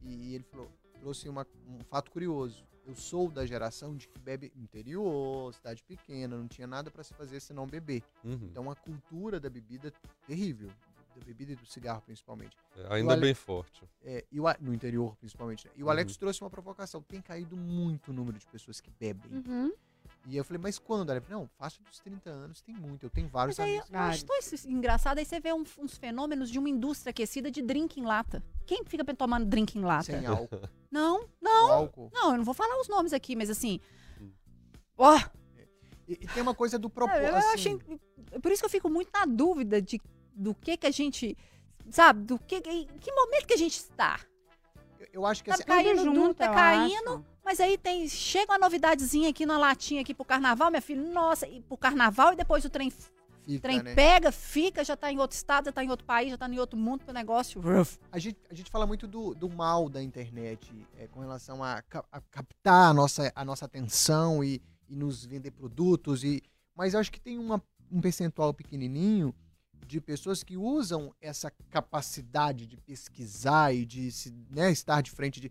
[0.00, 0.68] E ele falou,
[0.98, 2.64] trouxe uma- um fato curioso.
[2.86, 7.14] Eu sou da geração de que bebe interior, cidade pequena, não tinha nada para se
[7.14, 8.02] fazer senão beber.
[8.24, 8.48] Uhum.
[8.50, 9.92] Então a cultura da bebida é
[10.26, 10.68] terrível.
[11.26, 12.56] bebida e do cigarro, principalmente.
[12.74, 13.86] É, ainda Ale- bem forte.
[14.02, 15.66] É, e o no interior, principalmente.
[15.66, 15.72] né?
[15.76, 15.92] E o Uhum.
[15.92, 17.02] Alex trouxe uma provocação.
[17.02, 19.30] Tem caído muito o número de pessoas que bebem.
[19.46, 19.72] Uhum.
[20.26, 21.10] E eu falei, mas quando?
[21.10, 23.04] Ela falou, não, fácil dos 30 anos tem muito.
[23.06, 23.90] Eu tenho vários Mas aí, amigos.
[23.90, 25.18] eu acho tão isso engraçado.
[25.18, 28.42] Aí você vê um- uns fenômenos de uma indústria aquecida de drink em lata.
[28.64, 30.04] Quem fica tomando drink em lata?
[30.04, 30.60] Sem álcool.
[30.92, 32.10] Não, não, álcool.
[32.12, 32.32] não.
[32.32, 33.80] Eu não vou falar os nomes aqui, mas assim.
[34.20, 34.30] Hum.
[34.98, 35.18] Ó,
[36.06, 37.34] E, e tem uma coisa do eu propósito.
[37.54, 37.78] achei.
[38.42, 39.98] Por isso que eu fico muito na dúvida de
[40.34, 41.34] do que que a gente.
[41.90, 42.56] Sabe, do que.
[42.56, 44.20] Em que momento que a gente está?
[45.00, 47.26] eu, eu acho que Tá assim, caindo junto, tá eu caindo.
[47.44, 48.08] Mas aí tem.
[48.08, 51.02] Chega uma novidadezinha aqui na latinha aqui pro carnaval, minha filha.
[51.02, 53.94] Nossa, e pro carnaval e depois o trem, fica, trem né?
[53.94, 56.58] pega, fica, já tá em outro estado, já tá em outro país, já tá em
[56.58, 57.60] outro mundo, o negócio.
[58.10, 61.82] A gente, a gente fala muito do, do mal da internet é, com relação a,
[62.10, 66.22] a captar a nossa, a nossa atenção e, e nos vender produtos.
[66.22, 66.42] E,
[66.74, 69.34] mas eu acho que tem uma, um percentual pequenininho
[69.86, 75.40] de pessoas que usam essa capacidade de pesquisar e de se, né, estar de frente
[75.40, 75.50] de,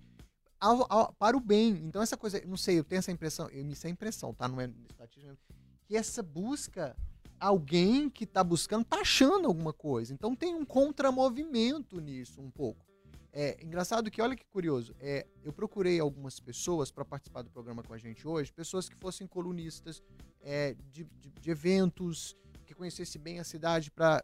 [0.62, 1.72] ao- ao- para o bem.
[1.84, 4.48] Então essa coisa, não sei, eu tenho essa impressão, eu me sei a impressão, tá?
[4.48, 5.36] Não é estatística,
[5.84, 6.96] que essa busca
[7.40, 10.14] alguém que está buscando está achando alguma coisa.
[10.14, 12.86] Então tem um contramovimento nisso um pouco.
[13.34, 17.82] É engraçado que, olha que curioso, é, eu procurei algumas pessoas para participar do programa
[17.82, 20.04] com a gente hoje, pessoas que fossem colunistas
[20.42, 22.36] é, de, de- de eventos,
[22.66, 24.24] que conhecessem bem a cidade, para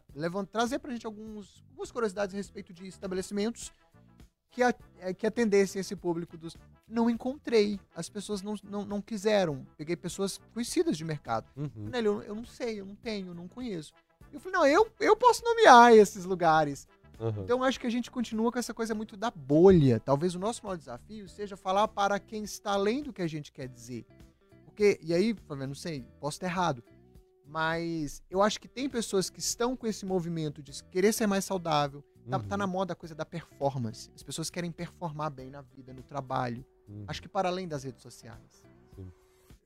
[0.50, 3.72] trazer para a gente alguns, algumas curiosidades a respeito de estabelecimentos
[4.50, 6.56] que, a- é, que atendessem esse público dos.
[6.88, 9.66] Não encontrei, as pessoas não, não, não quiseram.
[9.76, 11.46] Peguei pessoas conhecidas de mercado.
[11.56, 11.90] Uhum.
[11.92, 13.92] Eu, eu não sei, eu não tenho, eu não conheço.
[14.32, 16.86] Eu falei, não, eu, eu posso nomear esses lugares.
[17.20, 17.42] Aham.
[17.42, 19.98] Então acho que a gente continua com essa coisa muito da bolha.
[20.00, 23.50] Talvez o nosso maior desafio seja falar para quem está além do que a gente
[23.52, 24.06] quer dizer.
[24.64, 26.82] Porque, e aí, Flávia, não sei, posso estar errado.
[27.46, 31.44] Mas eu acho que tem pessoas que estão com esse movimento de querer ser mais
[31.44, 32.04] saudável.
[32.30, 32.58] Tá, tá Uhum.
[32.58, 34.10] na moda a coisa da performance.
[34.14, 36.64] As pessoas querem performar bem na vida, no trabalho.
[36.88, 37.04] Uhum.
[37.06, 38.64] Acho que para além das redes sociais.
[38.94, 39.10] Sim.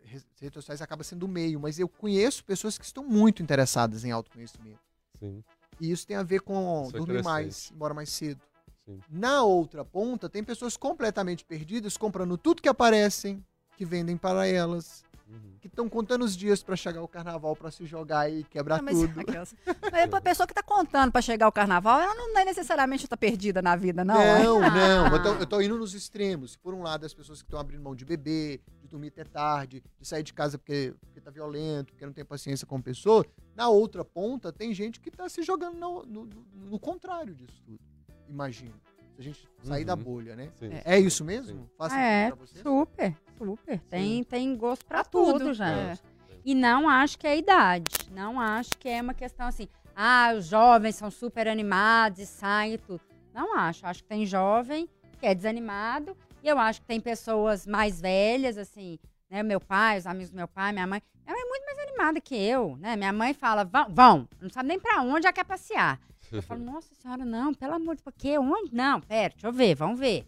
[0.02, 4.04] Res- redes sociais acaba sendo o meio, mas eu conheço pessoas que estão muito interessadas
[4.04, 4.80] em autoconhecimento.
[5.18, 5.42] Sim,
[5.80, 7.74] E isso tem a ver com Isso é dormir mais, crescente.
[7.74, 8.40] embora mais cedo.
[8.84, 9.00] sim.
[9.08, 13.44] Na outra ponta, tem pessoas completamente perdidas, comprando tudo que aparecem,
[13.76, 15.02] que vendem para elas,
[15.32, 15.56] Uhum.
[15.60, 18.82] que estão contando os dias para chegar o carnaval para se jogar e quebrar Ah,
[18.82, 19.20] mas, tudo.
[19.20, 19.54] aquelas-
[19.90, 23.16] mas a pessoa que tá contando pra chegar o carnaval, ela não é necessariamente tá
[23.16, 24.20] perdida na vida, não.
[24.20, 24.42] é?
[24.42, 25.06] Não, não.
[25.16, 26.56] Eu tô, eu tô indo nos extremos.
[26.56, 29.82] Por um lado, as pessoas que estão abrindo mão de beber, de dormir até tarde,
[29.98, 33.24] de sair de casa porque, porque tá violento, porque não tem paciência com a pessoa.
[33.56, 37.62] Na outra ponta, tem gente que tá se jogando no, no- no- no contrário disso
[37.64, 37.80] tudo.
[38.28, 38.74] Imagino.
[39.14, 40.02] Se a gente sair da Uhum.
[40.02, 40.50] bolha, né?
[40.58, 40.70] Sim.
[40.84, 41.68] É isso mesmo?
[41.92, 42.58] É, pra você?
[42.62, 43.80] super, super.
[43.90, 45.68] Tem, tem gosto pra, Pra tudo, tudo, gente.
[45.68, 45.98] é.
[46.44, 47.84] E não acho que é idade.
[48.10, 52.74] Não acho que é uma questão assim, ah, os jovens são super animados e saem
[52.74, 53.00] e tudo.
[53.32, 53.86] Não acho.
[53.86, 54.88] Acho que tem jovem
[55.20, 56.16] que é desanimado.
[56.42, 58.98] E eu acho que tem pessoas mais velhas, assim,
[59.30, 59.42] né?
[59.44, 61.00] Meu pai, os amigos do meu pai, minha mãe.
[61.24, 62.96] Minha mãe é muito mais animada que eu, né?
[62.96, 64.28] Minha mãe fala, vão, vão.
[64.40, 66.00] Não sabe nem pra onde já quer passear.
[66.38, 68.38] Eu falo, nossa senhora, não, pelo amor de Deus, quê?
[68.38, 68.74] Onde?
[68.74, 70.26] Não, pera, deixa eu ver, vamos ver.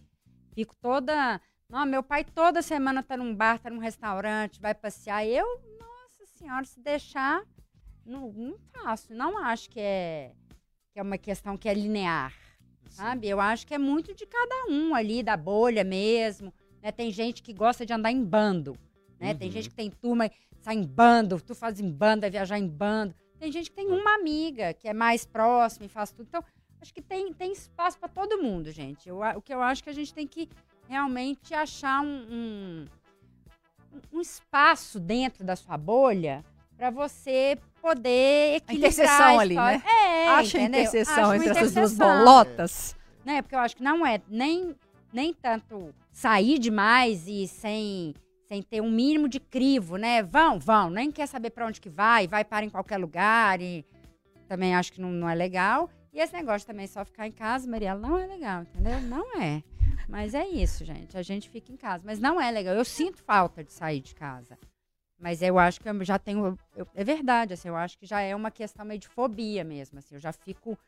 [0.54, 1.40] Fico toda.
[1.68, 5.26] Não, meu pai toda semana tá num bar, tá num restaurante, vai passear.
[5.26, 5.46] Eu,
[5.80, 7.42] nossa senhora, se deixar,
[8.04, 9.12] não, não faço.
[9.14, 10.32] Não acho que é,
[10.92, 12.32] que é uma questão que é linear,
[12.90, 13.28] sabe?
[13.28, 16.52] Eu acho que é muito de cada um ali, da bolha mesmo.
[16.82, 16.92] Né?
[16.92, 18.76] Tem gente que gosta de andar em bando.
[19.18, 19.32] Né?
[19.34, 19.52] Tem Uhum.
[19.54, 20.30] gente que tem turma,
[20.60, 23.14] sai em bando, tu faz em bando, vai viajar em bando.
[23.38, 26.26] Tem gente que tem uma amiga que é mais próxima e faz tudo.
[26.28, 26.42] Então,
[26.80, 29.08] acho que tem, tem espaço para todo mundo, gente.
[29.08, 30.48] Eu, a- o que eu acho que a gente tem que
[30.88, 32.86] realmente achar um, um,
[34.12, 36.44] um espaço dentro da sua bolha
[36.76, 39.82] para você poder equilibrar interseção a ali, né?
[39.86, 40.80] É, Acha a entendeu?
[40.80, 42.96] interseção Acho entre essas duas interseção bolotas.
[43.24, 43.42] né?
[43.42, 44.74] Porque eu acho que não é nem,
[45.12, 48.14] nem tanto sair demais e sem,
[48.54, 50.22] sem ter um mínimo de crivo, né?
[50.22, 53.84] Vão, vão, nem quer saber pra onde que vai, vai para em qualquer lugar e
[54.46, 55.90] também acho que não, não é legal.
[56.12, 59.00] E esse negócio também só ficar em casa, Mariela, não é legal, entendeu?
[59.00, 59.62] Não é.
[60.08, 61.16] Mas é isso, gente.
[61.18, 62.04] A gente fica em casa.
[62.06, 62.74] Mas não é legal.
[62.74, 64.56] Eu sinto falta de sair de casa.
[65.18, 66.56] Mas eu acho que eu já tenho.
[66.76, 69.98] eu- é verdade, assim, eu acho que já é uma questão meio de fobia mesmo.
[69.98, 70.78] Assim, eu já fico.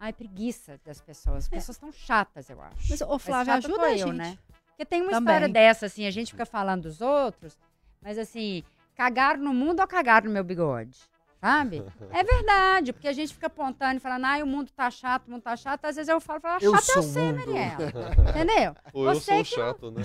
[0.00, 1.44] Ai, preguiça das pessoas.
[1.44, 2.90] As pessoas estão chatas, eu acho.
[2.90, 4.16] Mas, ô, Flávia, ajuda tô a eu, gente.
[4.16, 4.38] né?
[4.72, 5.34] Porque tem uma Também.
[5.34, 7.58] história dessa, assim, a gente fica falando dos outros,
[8.00, 8.62] mas assim,
[8.94, 10.98] cagaram no mundo ou cagaram no meu bigode?
[11.40, 11.82] Sabe?
[12.12, 15.30] É verdade, porque a gente fica apontando e falando, ai, o mundo tá chato, o
[15.30, 15.84] mundo tá chato.
[15.84, 17.36] Às vezes eu falo, falo ah, Eu chato sou eu sei, mundo.
[17.38, 17.76] Mariela.
[18.30, 18.74] Entendeu?
[18.92, 20.02] Ou eu Você sou que chato, né?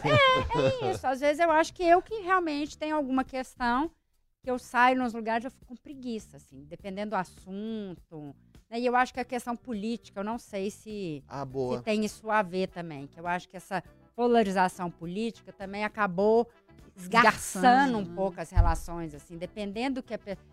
[0.82, 1.06] É isso.
[1.06, 3.92] Às vezes eu acho que eu que realmente tenho alguma questão
[4.40, 8.36] porque eu saio nos lugares eu fico com preguiça, assim, dependendo do assunto.
[8.70, 8.80] Né?
[8.80, 11.82] E eu acho que a questão política, eu não sei se, Ah, se boa.
[11.82, 13.08] tem isso a ver também.
[13.08, 13.84] Que eu acho que essa
[14.22, 16.50] polarização política também acabou
[16.96, 18.12] esgarçando um né?
[18.16, 20.44] pouco as relações, assim, dependendo do que a pessoa.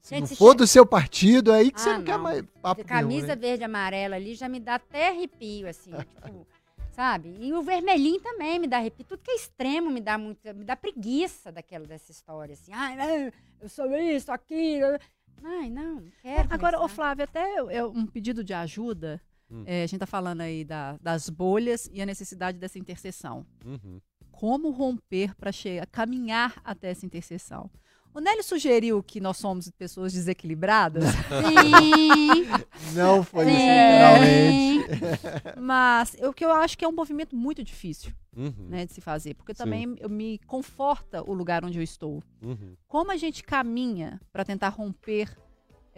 [0.00, 2.16] Se Gente, não for chega- do seu partido, é aí que você Ah, não, quer
[2.16, 2.22] não.
[2.24, 3.36] mais papo camisa nenhum, né?
[3.36, 6.46] verde e amarela ali já me dá até arrepio, assim, tipo,
[6.92, 7.36] sabe?
[7.40, 9.04] E o vermelhinho também me dá arrepio.
[9.04, 12.72] Tudo que é extremo me dá muito, me dá preguiça daquela dessa história, assim.
[12.72, 14.98] Ai, não, eu sou isso, aquilo.
[15.42, 16.48] Ai, não, não quero.
[16.50, 16.94] Agora, ô começar.
[16.94, 19.20] Flávio, até eu- eu- um pedido de ajuda.
[19.50, 19.62] Hum.
[19.66, 23.46] É, a gente tá falando aí da- das bolhas e a necessidade dessa interseção.
[23.64, 24.00] Uhum.
[24.30, 25.50] Como romper para
[25.90, 27.70] caminhar até essa interseção?
[28.14, 32.46] O Nélio sugeriu que nós somos pessoas desequilibradas, Sim,
[32.94, 34.88] Não foi isso, literalmente.
[35.60, 38.68] mas o que eu acho que é um movimento muito difícil Uhum.
[38.68, 39.58] né, de se fazer, porque Sim.
[39.64, 42.22] também eu me conforta o lugar onde eu estou.
[42.40, 42.76] Uhum.
[42.86, 45.28] Como a gente caminha para tentar romper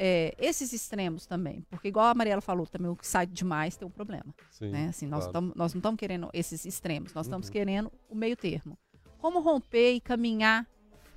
[0.02, 1.60] é, esses extremos também?
[1.68, 4.34] Porque, igual a Mariela falou, também o que sai demais tem um problema.
[4.50, 4.70] Sim.
[4.70, 4.88] né?
[4.88, 5.52] Assim, nós, claro.
[5.54, 7.52] nós não estamos querendo esses extremos, nós estamos Uhum.
[7.52, 8.78] querendo o meio termo.
[9.18, 10.66] Como romper e caminhar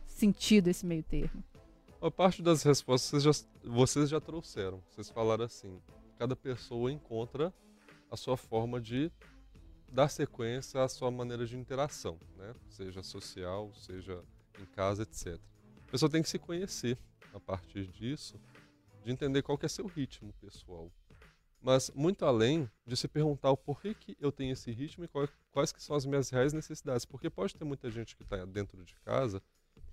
[0.05, 1.41] sentido esse meio termo?
[2.01, 4.83] A parte das respostas vocês já, vocês já trouxeram.
[4.89, 5.79] Vocês falaram assim:
[6.19, 7.53] cada pessoa encontra
[8.11, 9.09] a sua forma de
[9.89, 12.53] dar sequência à sua maneira de interação, né?
[12.67, 14.21] Seja social, seja
[14.59, 15.39] em casa, etc.
[15.87, 16.97] A pessoa tem que se conhecer
[17.33, 18.37] a partir disso,
[19.03, 20.91] de entender qual que é seu ritmo pessoal.
[21.61, 25.29] Mas muito além de se perguntar o porquê que eu tenho esse ritmo e qual-
[25.51, 27.05] quais que são as minhas reais necessidades.
[27.05, 29.41] Porque pode ter muita gente que está dentro de casa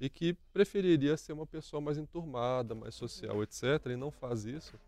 [0.00, 3.92] e que preferiria ser uma pessoa mais enturmada, mais social, etc.
[3.92, 4.78] E não faz isso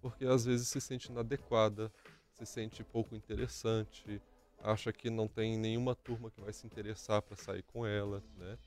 [0.00, 1.92] porque às vezes se sente inadequada,
[2.32, 4.20] se sente pouco interessante,
[4.58, 8.58] acha que não tem nenhuma turma que vai se interessar para sair com ela, né?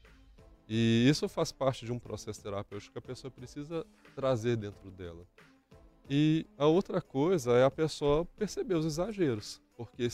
[0.67, 3.85] E isso faz parte de um processo terapêutico que a pessoa precisa
[4.15, 5.27] trazer dentro dela.
[6.09, 10.07] E a outra coisa é a pessoa perceber os exageros, porque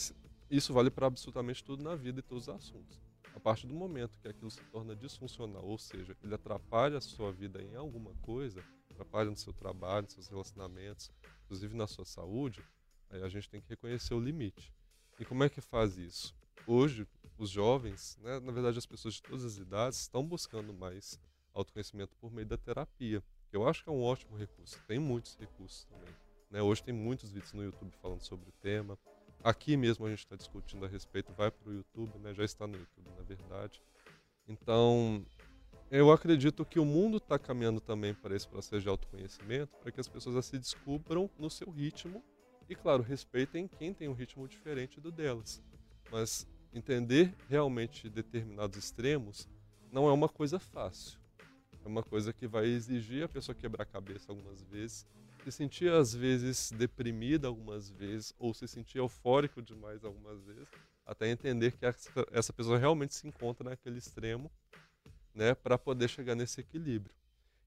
[0.50, 3.00] isso vale para absolutamente tudo na vida e todos os assuntos.
[3.34, 7.32] A partir do momento que aquilo se torna disfuncional, ou seja, ele atrapalha a sua
[7.32, 11.10] vida em alguma coisa, atrapalha no seu trabalho, nos seus relacionamentos,
[11.46, 12.62] inclusive na sua saúde,
[13.10, 14.74] aí a gente tem que reconhecer o limite.
[15.20, 16.36] E como é que faz isso?
[16.68, 17.08] Hoje,
[17.38, 21.20] os jovens, né, na verdade as pessoas de todas as idades, estão buscando mais
[21.54, 24.80] autoconhecimento por meio da terapia, eu acho que é um ótimo recurso.
[24.88, 26.14] Tem muitos recursos também.
[26.50, 26.62] Né?
[26.62, 28.98] Hoje tem muitos vídeos no YouTube falando sobre o tema.
[29.44, 32.34] Aqui mesmo a gente está discutindo a respeito, vai para o YouTube, né?
[32.34, 33.82] já está no YouTube, na verdade.
[34.48, 35.26] Então,
[35.90, 40.00] eu acredito que o mundo está caminhando também para esse processo de autoconhecimento, para que
[40.00, 42.24] as pessoas se descubram no seu ritmo
[42.70, 45.62] e, claro, respeitem quem tem um ritmo diferente do delas.
[46.12, 49.48] Mas entender realmente determinados extremos
[49.92, 51.20] não é uma coisa fácil.
[51.84, 55.08] É uma coisa que vai exigir a pessoa quebrar a cabeça algumas vezes,
[55.44, 60.68] se sentir às vezes deprimida algumas vezes, ou se sentir eufórico demais algumas vezes,
[61.06, 64.52] até entender que essa, pessoa realmente se encontra naquele extremo,
[65.34, 67.16] né, para poder chegar nesse equilíbrio.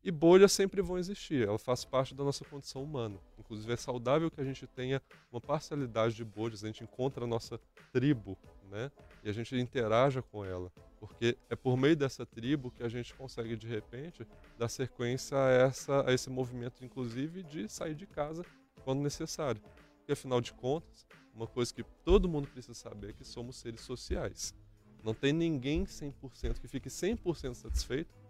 [0.04, 3.18] E bolhas sempre vão existir, ela faz parte da nossa condição humana.
[3.38, 5.00] Inclusive é saudável que a gente tenha
[5.32, 7.58] uma parcialidade de bolhas, a gente encontra a nossa
[7.90, 8.36] tribo,
[8.70, 8.92] né?
[9.22, 13.14] E a gente interaja com ela, porque é por meio dessa tribo que a gente
[13.14, 14.26] consegue de repente
[14.58, 18.44] dar sequência a essa a esse movimento inclusive de sair de casa
[18.84, 19.62] quando necessário.
[19.96, 23.80] Porque afinal de contas, uma coisa que todo mundo precisa saber é que somos seres
[23.80, 24.54] sociais.
[25.02, 28.23] Não tem ninguém 100% que fique 100% satisfeito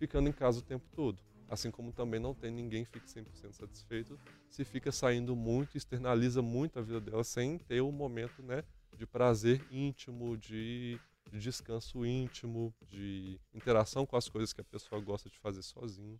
[0.00, 1.18] ficando em casa o tempo todo.
[1.46, 6.40] Assim como também não tem ninguém que fique 100% satisfeito se fica saindo muito, externaliza
[6.40, 8.64] muito a vida dela sem ter um momento né,
[8.96, 10.98] de prazer íntimo, de,
[11.30, 16.18] de descanso íntimo, de interação com as coisas que a pessoa gosta de fazer sozinho,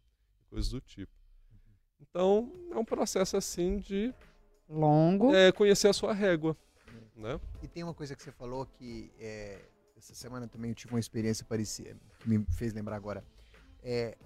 [0.50, 1.12] coisas do tipo.
[2.00, 4.12] Então, é um processo assim de
[4.68, 5.34] Longo.
[5.34, 6.56] é, conhecer a sua régua,
[7.16, 7.40] né?
[7.62, 9.60] E tem uma coisa que você falou que é,
[9.96, 13.24] essa semana também eu tive uma experiência parecida, que me fez lembrar agora.
[13.82, 14.16] É,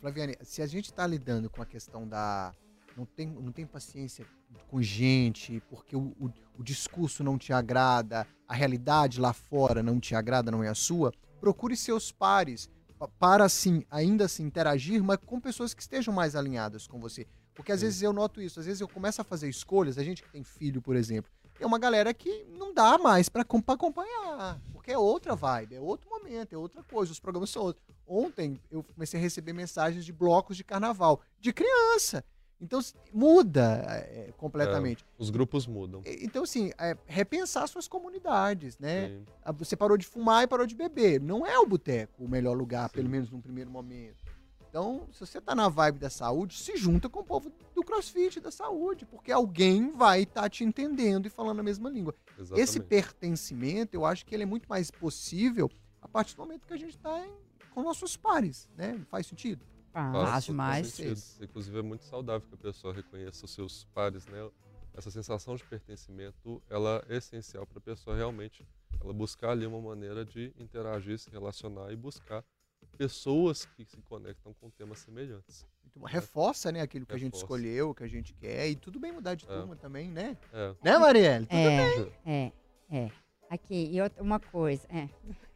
[0.00, 2.52] Flaviane, se a gente está lidando com a questão da.
[2.96, 4.24] Não tem, não tem paciência
[4.68, 9.98] com gente, porque o, o, o discurso não te agrada, a realidade lá fora não
[9.98, 15.02] te agrada, não é a sua, procure seus pares pa- para, assim, ainda assim interagir,
[15.02, 17.26] mas com pessoas que estejam mais alinhadas com você.
[17.52, 17.86] Porque às Sim.
[17.86, 20.44] vezes eu noto isso, às vezes eu começo a fazer escolhas, a gente que tem
[20.44, 25.34] filho, por exemplo, é uma galera que não dá mais para acompanhar, porque é outra
[25.34, 27.82] vibe, é outro momento, é outra coisa, os programas são outros.
[28.06, 32.22] Ontem eu comecei a receber mensagens de blocos de carnaval de criança.
[32.60, 32.78] Então
[33.10, 35.02] muda é, completamente.
[35.16, 36.02] Os grupos mudam.
[36.04, 39.08] Então, assim, é, repensar suas comunidades, né?
[39.08, 39.24] Sim.
[39.42, 41.18] Ah, Você parou de fumar e parou de beber.
[41.18, 42.96] Não é o boteco o melhor lugar, Sim.
[42.96, 44.22] pelo menos num primeiro momento.
[44.74, 48.40] Então, se você tá na vibe da saúde, se junta com o povo do crossfit,
[48.40, 52.12] da saúde, porque alguém vai estar te entendendo e falando a mesma língua.
[52.36, 52.60] Exatamente.
[52.60, 55.70] Esse pertencimento, eu acho que ele é muito mais possível
[56.02, 57.24] a partir do momento que a gente está
[57.72, 59.00] com nossos pares, né?
[59.08, 59.64] Faz sentido?
[59.92, 60.88] Faz Faz demais.
[60.88, 61.22] sentido.
[61.40, 64.50] Inclusive é muito saudável que a pessoa reconheça os seus pares, né?
[64.92, 68.66] Essa sensação de pertencimento, ela é essencial para a pessoa realmente
[69.00, 72.44] ela buscar ali uma maneira de interagir, se relacionar e buscar
[72.94, 75.66] pessoas que se conectam com temas semelhantes.
[75.82, 76.06] Muito bom.
[76.06, 77.44] Reforça, né, aquilo que a gente Reforça.
[77.44, 79.48] escolheu, que a gente quer, e tudo bem mudar de É.
[79.48, 80.36] turma também, né?
[80.52, 80.72] É.
[80.82, 81.46] Né, Marielle?
[81.46, 82.52] Tudo É, é,
[82.90, 83.10] é.
[83.50, 85.08] Aqui, e outra- uma coisa, é.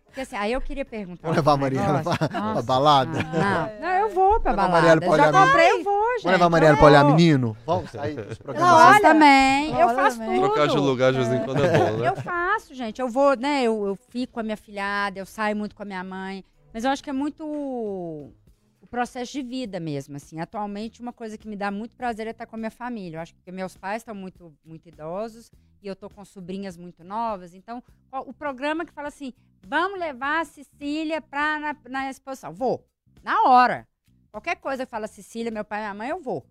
[0.04, 1.20] Porque assim, aí eu queria perguntar.
[1.22, 3.22] Vamos levar a Marielle pra, pra balada?
[3.22, 4.72] Não, não, eu vou pra Levar a balada.
[4.72, 6.22] Marielle pra Eu já olhar comprei, eu vou, gente.
[6.22, 7.14] Vamos levar a Marielle pra olhar vou.
[7.14, 7.56] menino?
[7.66, 8.72] Vamos sair dos programas.
[8.72, 10.34] Olha, também, eu faço também.
[10.40, 10.46] tudo.
[10.46, 12.08] Trocar de lugar de vez em quando é bom, né?
[12.08, 13.00] Eu faço, gente.
[13.02, 13.62] Eu vou, né?
[13.64, 16.42] Eu, eu fico com a minha filhada, eu saio muito com a minha mãe.
[16.78, 20.38] Mas eu acho que é muito o processo de vida mesmo, assim.
[20.38, 23.16] Atualmente, uma coisa que me dá muito prazer é estar com a minha família.
[23.16, 25.50] Eu acho que meus pais estão muito, muito idosos
[25.82, 27.52] e eu tô com sobrinhas muito novas.
[27.52, 29.32] Então, o programa que fala assim,
[29.66, 32.52] vamos levar a Cecília pra, na, na exposição.
[32.52, 32.86] Vou.
[33.24, 33.84] Na hora.
[34.30, 36.46] Qualquer coisa que fala Cecília, meu pai e minha mãe, eu vou.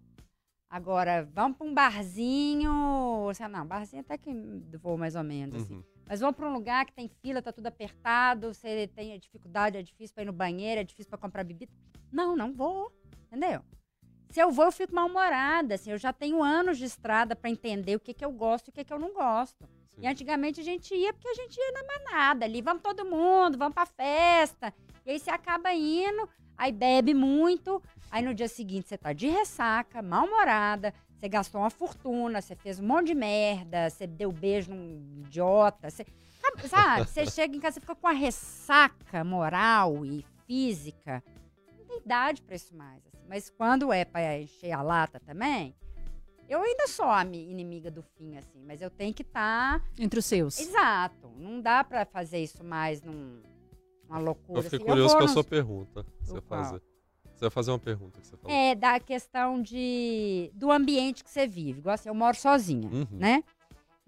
[0.70, 3.32] Agora, vamos para um barzinho.
[3.50, 4.34] Não, barzinho até que
[4.78, 5.82] vou mais ou menos, assim.
[6.08, 9.84] Mas vamos para um lugar que tem fila, tá tudo apertado, você tem dificuldade, é
[9.84, 11.72] difícil para ir no banheiro, é difícil para comprar bebida.
[12.12, 12.92] Não, não vou.
[13.28, 13.62] Entendeu?
[14.30, 15.76] Se eu vou, eu fico mal-humorada.
[15.76, 18.70] Assim, eu já tenho anos de estrada para entender o que, que eu gosto e
[18.70, 19.68] o que, que eu não gosto.
[19.90, 20.02] Sim.
[20.02, 23.58] E antigamente a gente ia porque a gente ia na manada ali, vamos todo mundo,
[23.58, 24.74] vamos pra festa.
[25.06, 26.28] E aí você acaba indo,
[26.58, 27.82] aí bebe muito,
[28.12, 32.80] aí no dia seguinte você tá de ressaca, mal-humorada, você gastou uma fortuna, você fez
[32.80, 36.06] um monte de merda, você deu beijo num idiota, você,
[36.68, 37.06] sabe?
[37.08, 41.24] Você chega em casa, você fica com a ressaca moral e física.
[41.78, 42.98] Não tem idade pra isso mais.
[43.08, 43.18] assim.
[43.28, 45.74] Mas quando é pra encher a lata também,
[46.48, 49.84] eu ainda sou a mi- inimiga do fim, assim, mas eu tenho que estar.
[50.00, 50.60] Entre os seus.
[50.60, 51.30] Exato.
[51.36, 53.42] Não dá pra fazer isso mais num,
[54.08, 54.60] uma loucura.
[54.60, 54.86] Eu fiquei assim.
[54.88, 56.06] curioso vou com a nos- sua pergunta.
[56.22, 56.82] Você fazer.
[57.38, 58.58] Você vai fazer uma pergunta que você falou.
[58.58, 61.80] É, da questão de do ambiente que você vive.
[61.80, 63.08] Igual assim, eu moro sozinha, Uhum.
[63.12, 63.44] né?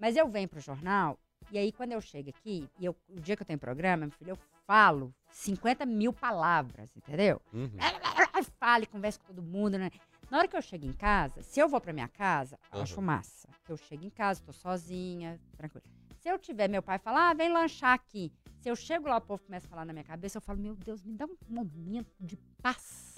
[0.00, 1.16] Mas eu venho pro jornal,
[1.48, 4.10] e aí quando eu chego aqui, e eu, o dia que eu tenho programa, meu
[4.10, 7.40] filho, eu falo 50 mil palavras, entendeu?
[7.52, 7.70] Uhum.
[8.58, 9.90] Falo e converso com todo mundo, né?
[10.30, 12.82] Na hora que eu chego em casa, se eu vou pra minha casa, eu Aham.
[12.82, 13.48] acho massa.
[13.68, 15.84] Eu chego em casa, tô sozinha, tranquilo.
[16.18, 18.32] Se eu tiver meu pai falar, ah, vem lanchar aqui.
[18.60, 20.74] Se eu chego lá, o povo começa a falar na minha cabeça, eu falo, meu
[20.74, 23.09] Deus, me dá um momento de paz.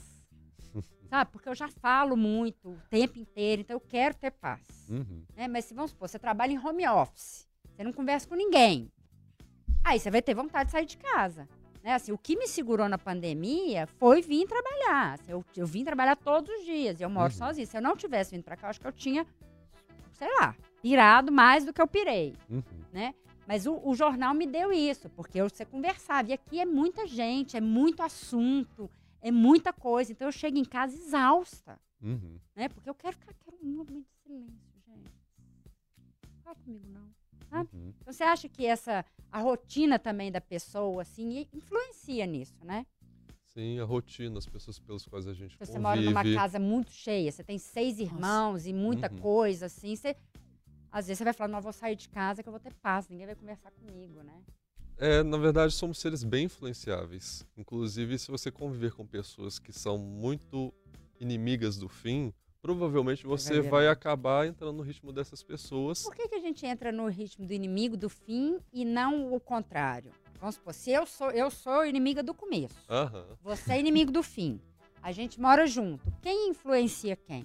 [1.12, 1.30] Sabe?
[1.30, 4.62] Porque eu já falo muito o tempo inteiro, então eu quero ter paz.
[4.88, 5.22] Uhum.
[5.36, 5.46] né?
[5.46, 8.90] Mas se vamos supor, você trabalha em home office, você não conversa com ninguém.
[9.84, 11.46] Aí você vai ter vontade de sair de casa.
[11.84, 11.92] Né?
[11.92, 15.12] Assim, o que me segurou na pandemia foi vir trabalhar.
[15.20, 17.38] Assim, Eu, eu vim trabalhar todos os dias e eu moro Uhum.
[17.38, 17.66] sozinha.
[17.66, 19.26] Se eu não tivesse vindo pra cá, eu acho que eu tinha,
[20.14, 22.34] sei lá, pirado mais do que eu pirei.
[22.48, 23.12] Uhum.
[23.46, 26.30] Mas o, o jornal me deu isso, porque eu, você conversava.
[26.30, 28.88] E aqui é muita gente, é muito assunto,
[29.22, 30.12] é muita coisa.
[30.12, 32.38] Então eu chego em casa exausta Uhum.
[32.56, 32.68] né?
[32.68, 35.10] Porque eu quero ficar, quero um momento de silêncio, gente.
[36.26, 37.08] Não fala comigo, não.
[37.48, 37.68] Sabe?
[37.72, 37.92] Uhum.
[38.00, 42.84] Então, você acha que essa, a rotina também da pessoa, assim, influencia nisso, né?
[43.46, 45.82] Sim, a rotina, as pessoas pelas quais a gente Se você convive.
[45.82, 49.18] mora numa casa muito cheia, você tem seis irmãos e muita Uhum.
[49.18, 50.16] coisa, assim, você...
[50.90, 52.74] Às vezes você vai falar, não, eu vou sair de casa que eu vou ter
[52.74, 54.42] paz, ninguém vai conversar comigo, né?
[54.98, 57.46] É, na verdade, somos seres bem influenciáveis.
[57.56, 60.72] Inclusive, se você conviver com pessoas que são muito
[61.18, 66.02] inimigas do fim, provavelmente você vai vai, acabar entrando no ritmo dessas pessoas.
[66.02, 69.40] Por que, que a gente entra no ritmo do inimigo do fim e não o
[69.40, 70.12] contrário?
[70.40, 73.24] Vamos supor, se eu sou, eu sou inimiga do começo, Aham.
[73.40, 74.60] você é inimigo do fim,
[75.00, 77.44] a gente mora junto, quem influencia quem?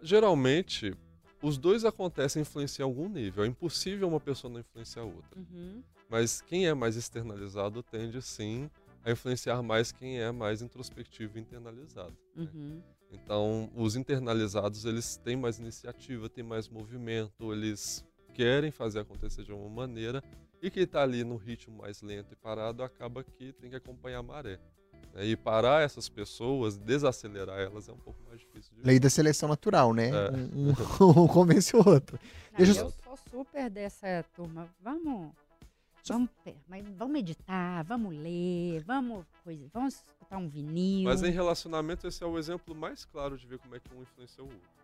[0.00, 0.94] Geralmente,
[1.42, 3.44] os dois acontecem em influenciar em algum nível.
[3.44, 5.38] É impossível uma pessoa não influenciar a outra.
[5.38, 5.82] Uhum.
[6.08, 8.70] Mas quem é mais externalizado tende, sim,
[9.04, 12.16] a influenciar mais quem é mais introspectivo e internalizado.
[12.34, 12.48] né?
[12.52, 12.82] Uhum.
[13.10, 18.04] Então, os internalizados, eles têm mais iniciativa, têm mais movimento, eles
[18.34, 20.22] querem fazer acontecer de uma maneira,
[20.60, 24.18] e quem está ali no ritmo mais lento e parado acaba que tem que acompanhar
[24.18, 24.58] a maré.
[25.14, 25.24] né?
[25.24, 29.48] E parar essas pessoas, desacelerar elas é um pouco mais difícil de Lei da seleção
[29.48, 30.10] natural, né?
[30.10, 30.30] É.
[30.32, 30.72] Um, um-
[31.24, 32.18] um convence o outro.
[32.50, 34.68] Não, Deixa eu sou super dessa turma.
[34.82, 35.30] Vamos,
[36.08, 41.04] vamos, pe- mas vamos meditar, vamos ler, vamos coisa, vamos escutar um vinil.
[41.04, 44.02] Mas em relacionamento, esse é o exemplo mais claro de ver como é que um
[44.02, 44.76] influencia o outro.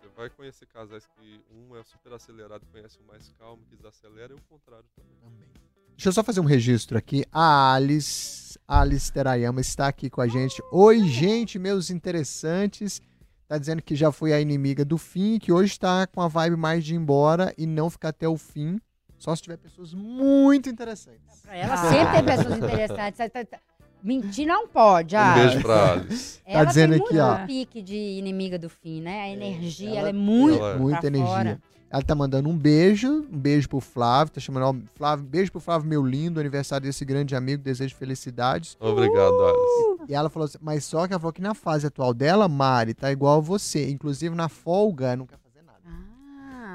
[0.00, 4.32] Você vai conhecer casais que um é super acelerado, conhece o mais calmo, que desacelera,
[4.32, 5.12] e o contrário também.
[5.22, 5.48] Também.
[5.96, 7.24] Deixa eu só fazer um registro aqui.
[7.30, 10.62] A Alice, Alice Terayama está aqui com a gente.
[10.72, 13.02] Oi, gente, meus interessantes.
[13.46, 16.56] Tá dizendo que já foi a inimiga do fim, que hoje tá com a vibe
[16.56, 18.80] mais de ir embora e não ficar até o fim.
[19.20, 21.20] Só se tiver pessoas muito interessantes.
[21.42, 23.18] Pra ela sempre tem pessoas interessantes.
[23.18, 23.58] Tá- tá- tá-
[24.02, 25.34] Mentir não pode, Um ah.
[25.34, 26.40] beijo pra Alice.
[26.46, 27.46] Ela dizendo tem aqui, muito ó.
[27.46, 29.20] pique de inimiga do fim, né?
[29.24, 30.78] A energia, ela- ela, é muito ela é.
[30.78, 31.28] Muita pra energia.
[31.28, 31.60] fora.
[31.92, 35.60] Ela tá mandando um beijo, um beijo pro Flávio, tá chamando, ó, Flávio, beijo pro
[35.60, 38.74] Flávio, meu lindo, aniversário desse grande amigo, desejo felicidades.
[38.80, 40.04] Obrigado, Alice.
[40.08, 42.94] E ela falou assim, mas só que ela falou que na fase atual dela, Mari,
[42.94, 45.28] tá igual a você, inclusive na folga, nada.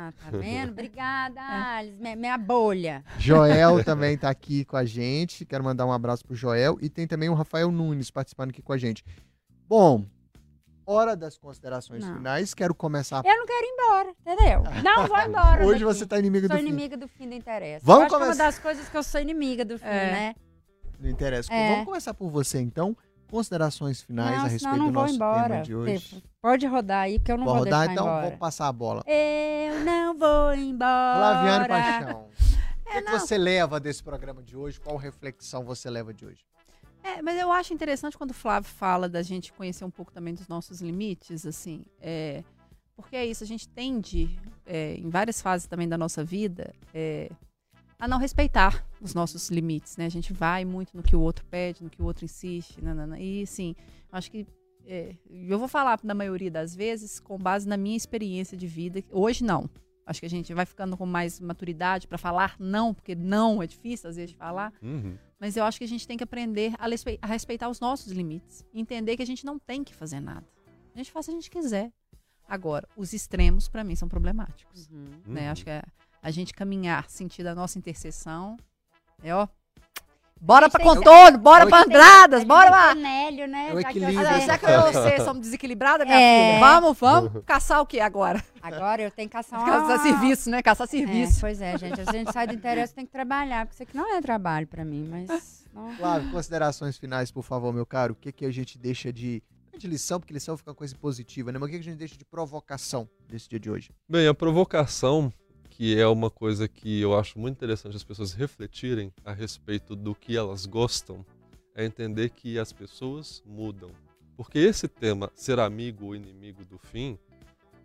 [0.10, 0.72] Ah, tá vendo?
[0.74, 1.98] Obrigada, Alice.
[2.02, 3.04] Minha, minha bolha.
[3.18, 7.08] Joel também tá aqui com a gente, quero mandar um abraço pro Joel, e tem
[7.08, 9.04] também o Rafael Nunes participando aqui com a gente.
[9.68, 10.06] Bom,
[10.86, 12.16] hora das considerações Não.
[12.16, 13.24] finais, quero começar...
[13.26, 14.84] Eu não quero ir embora, entendeu?
[14.84, 15.66] Não vou embora.
[15.66, 15.84] Hoje daqui.
[15.98, 16.68] você tá inimiga do Sou fim.
[16.68, 17.86] inimiga do fim do interesse.
[17.86, 18.32] Vamos que é começar.
[18.44, 20.12] uma das coisas que eu sou inimiga do fim, É.
[20.12, 20.36] né?
[21.00, 21.52] Não interessa.
[21.54, 21.72] É.
[21.72, 22.96] Vamos começar por você, então.
[23.30, 26.24] Considerações finais não, a respeito do nosso tema de hoje.
[26.42, 28.30] Pode rodar aí, porque eu não Vou vou rodar, então embora.
[28.30, 29.04] vou passar a bola.
[29.08, 31.18] Eu não vou embora.
[31.18, 32.28] Flaviane Paixão.
[32.30, 33.20] o que, que não.
[33.20, 34.80] você leva desse programa de hoje?
[34.80, 36.46] Qual reflexão você leva de hoje?
[37.04, 40.34] É, mas eu acho interessante quando o Flávio fala da gente conhecer um pouco também
[40.34, 42.44] dos nossos limites, assim, é,
[42.96, 47.30] porque é isso, a gente tende, é, em várias fases também da nossa vida, é,
[48.00, 50.06] a não respeitar os nossos limites, né?
[50.06, 53.20] A gente vai muito no que o outro pede, no que o outro insiste, nanana.
[53.20, 53.76] e assim,
[54.12, 54.46] eu acho que
[54.86, 59.04] é, eu vou falar na maioria das vezes com base na minha experiência de vida.
[59.12, 59.70] Hoje não.
[60.06, 63.66] Acho que a gente vai ficando com mais maturidade para falar não, porque não é
[63.66, 64.72] difícil às vezes de falar.
[64.82, 65.18] Uhum.
[65.40, 68.64] Mas eu acho que a gente tem que aprender a, respeitar os nossos limites.
[68.72, 70.46] Entender que a gente não tem que fazer nada.
[70.94, 71.92] A gente faz se a gente quiser.
[72.48, 74.88] Agora, os extremos, para mim, são problemáticos.
[74.92, 75.34] Uhum.
[75.34, 75.50] Né?
[75.50, 75.82] Acho que é
[76.26, 78.58] a gente caminhar, sentir a nossa interseção.
[79.24, 79.48] É, ó.
[80.42, 82.94] Bora pra contorno, bora pra Andradas, tem bora que lá.
[82.96, 83.70] ter Nélio, né?
[83.70, 84.08] É o Já que eu.
[84.20, 86.56] Ah, Já que eu e você somos desequilibradas, minha É.
[86.56, 88.44] filha, vamos, vamos caçar o que agora?
[88.62, 89.66] Agora eu tenho que caçar uma...
[89.66, 90.62] Caçar serviço, né?
[90.62, 91.40] Caçar É, serviço.
[91.40, 92.02] pois é, gente.
[92.02, 94.84] A gente sai do interesse, tem que trabalhar, porque isso aqui não é trabalho pra
[94.84, 95.66] mim, mas...
[95.74, 98.14] não- Flávio, considerações finais, por favor, meu caro.
[98.14, 99.42] O que, que a gente deixa de.
[99.72, 101.58] não é de lição, porque lição fica uma coisa positiva, né?
[101.60, 103.90] Mas o que, que a gente deixa de provocação desse dia de hoje?
[104.08, 105.32] Bem, a provocação,
[105.76, 110.16] que é uma coisa que eu acho muito interessante as pessoas refletirem a respeito do
[110.16, 111.26] que elas gostam,
[111.76, 113.92] é entender que as pessoas mudam.
[114.38, 117.20] Porque esse tema, ser amigo ou inimigo do fim,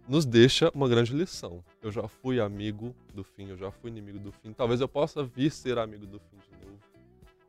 [0.08, 1.64] nos deixa uma grande lição.
[1.82, 4.52] Eu já fui amigo do fim, eu já fui inimigo do fim.
[4.52, 6.78] Talvez eu possa vir ser amigo do fim de novo.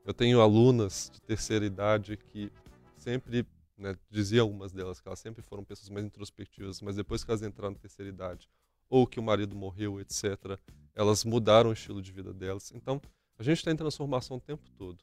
[0.04, 2.52] Eu tenho alunas de terceira idade que
[2.98, 3.46] sempre,
[3.78, 7.44] né, dizia algumas delas que elas sempre foram pessoas mais introspectivas, mas depois que elas
[7.44, 8.50] entraram na terceira idade,
[8.92, 10.60] ou que o marido morreu, etc.,
[10.94, 12.74] elas mudaram o estilo de vida delas.
[12.76, 13.02] Então,
[13.40, 15.00] a gente está em transformação o tempo todo.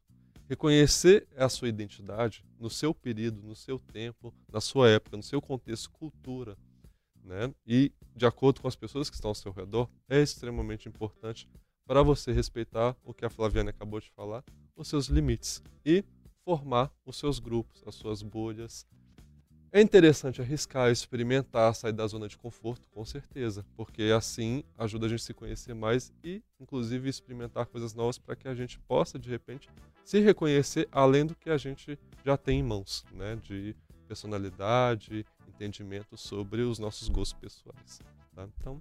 [0.47, 5.41] Reconhecer a sua identidade no seu período, no seu tempo, na sua época, no seu
[5.41, 6.57] contexto, cultura,
[7.24, 7.53] né?
[7.66, 11.49] E de acordo com as pessoas que estão ao seu redor, é extremamente importante
[11.86, 14.45] para você respeitar o que a Flaviane acabou de falar,
[14.76, 16.05] os seus limites e
[16.45, 18.86] formar os seus grupos, as suas bolhas.
[19.70, 25.08] É interessante arriscar, experimentar, sair da zona de conforto, com certeza, porque assim ajuda a
[25.10, 29.18] gente a se conhecer mais e, inclusive, experimentar coisas novas para que a gente possa,
[29.18, 29.68] de repente,
[30.04, 33.36] se reconhecer além do que a gente já tem em mãos, né?
[33.42, 38.00] De personalidade, entendimento sobre os nossos gostos pessoais.
[38.34, 38.46] tá?
[38.58, 38.80] Então,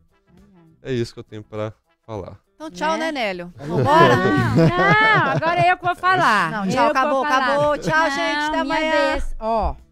[0.82, 1.74] é isso que eu tenho para
[2.06, 2.40] falar.
[2.56, 3.12] Então, tchau, Né?
[3.12, 3.54] né, Nélio?
[3.58, 4.16] Vamos Vambora?
[4.16, 6.52] Não, não, agora é eu que vou falar.
[6.52, 7.78] Não, Eu tchau, vou acabou, acabou.
[7.78, 8.92] Tchau, Não, gente, até minha amanhã.
[9.12, 9.36] vez.
[9.40, 9.76] Ó.
[9.76, 9.87] Eu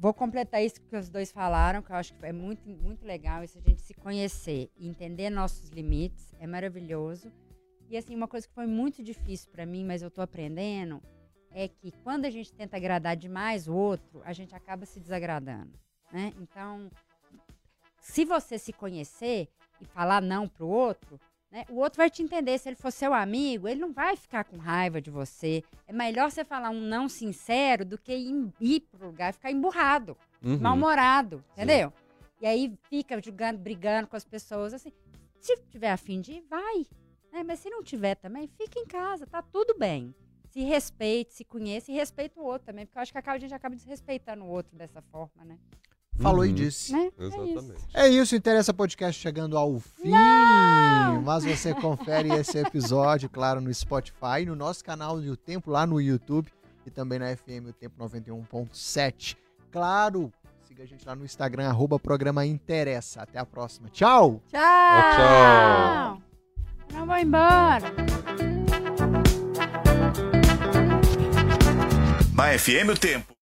[0.00, 3.42] Vou completar isso que os dois falaram, que eu acho que é muito, muito legal,
[3.42, 7.32] isso a gente se conhecer e entender nossos limites, é maravilhoso.
[7.90, 11.02] E assim, uma coisa que foi muito difícil pra mim, mas eu tô aprendendo,
[11.50, 15.76] é que quando a gente tenta agradar demais o outro, a gente acaba se desagradando,
[16.12, 16.32] né?
[16.38, 16.88] Então,
[18.00, 19.48] se você se conhecer
[19.80, 21.18] e falar não pro outro,
[21.50, 22.58] né, o outro vai te entender.
[22.58, 25.62] Se ele for seu amigo, ele não vai ficar com raiva de você.
[25.86, 29.50] É melhor você falar um não sincero do que ir, ir pro lugar e ficar
[29.50, 30.58] emburrado, Uhum.
[30.58, 31.92] mal-humorado, entendeu?
[32.40, 34.92] E aí fica julgando, brigando com as pessoas, assim.
[35.40, 36.86] Se tiver afim de ir, vai.
[37.32, 37.42] né?
[37.44, 40.14] Mas se não tiver também, fica em casa, tá tudo bem.
[40.50, 43.40] Se respeite, se conheça e respeite o outro também, porque eu acho que acaba- a
[43.40, 45.58] gente acaba desrespeitando o outro dessa forma, né?
[46.20, 46.54] Falou e Uhum.
[46.54, 46.92] disse.
[46.92, 47.10] Né?
[47.18, 47.40] É isso.
[47.42, 47.84] Exatamente.
[47.94, 50.10] É isso, Interessa Podcast chegando ao fim.
[51.24, 56.00] Mas você confere esse episódio, claro, no Spotify, no nosso canal do Tempo, lá no
[56.00, 56.48] YouTube
[56.86, 59.36] e também na FM O Tempo 91.7.
[59.70, 60.32] Claro,
[60.66, 63.22] siga a gente lá no Instagram, arroba programa Interessa.
[63.22, 63.88] Até a próxima.
[63.90, 64.40] Tchau!
[64.50, 64.60] Tchau.
[65.16, 66.22] Tchau.
[66.94, 67.92] Não vou embora.
[72.34, 73.37] Na FM o tempo.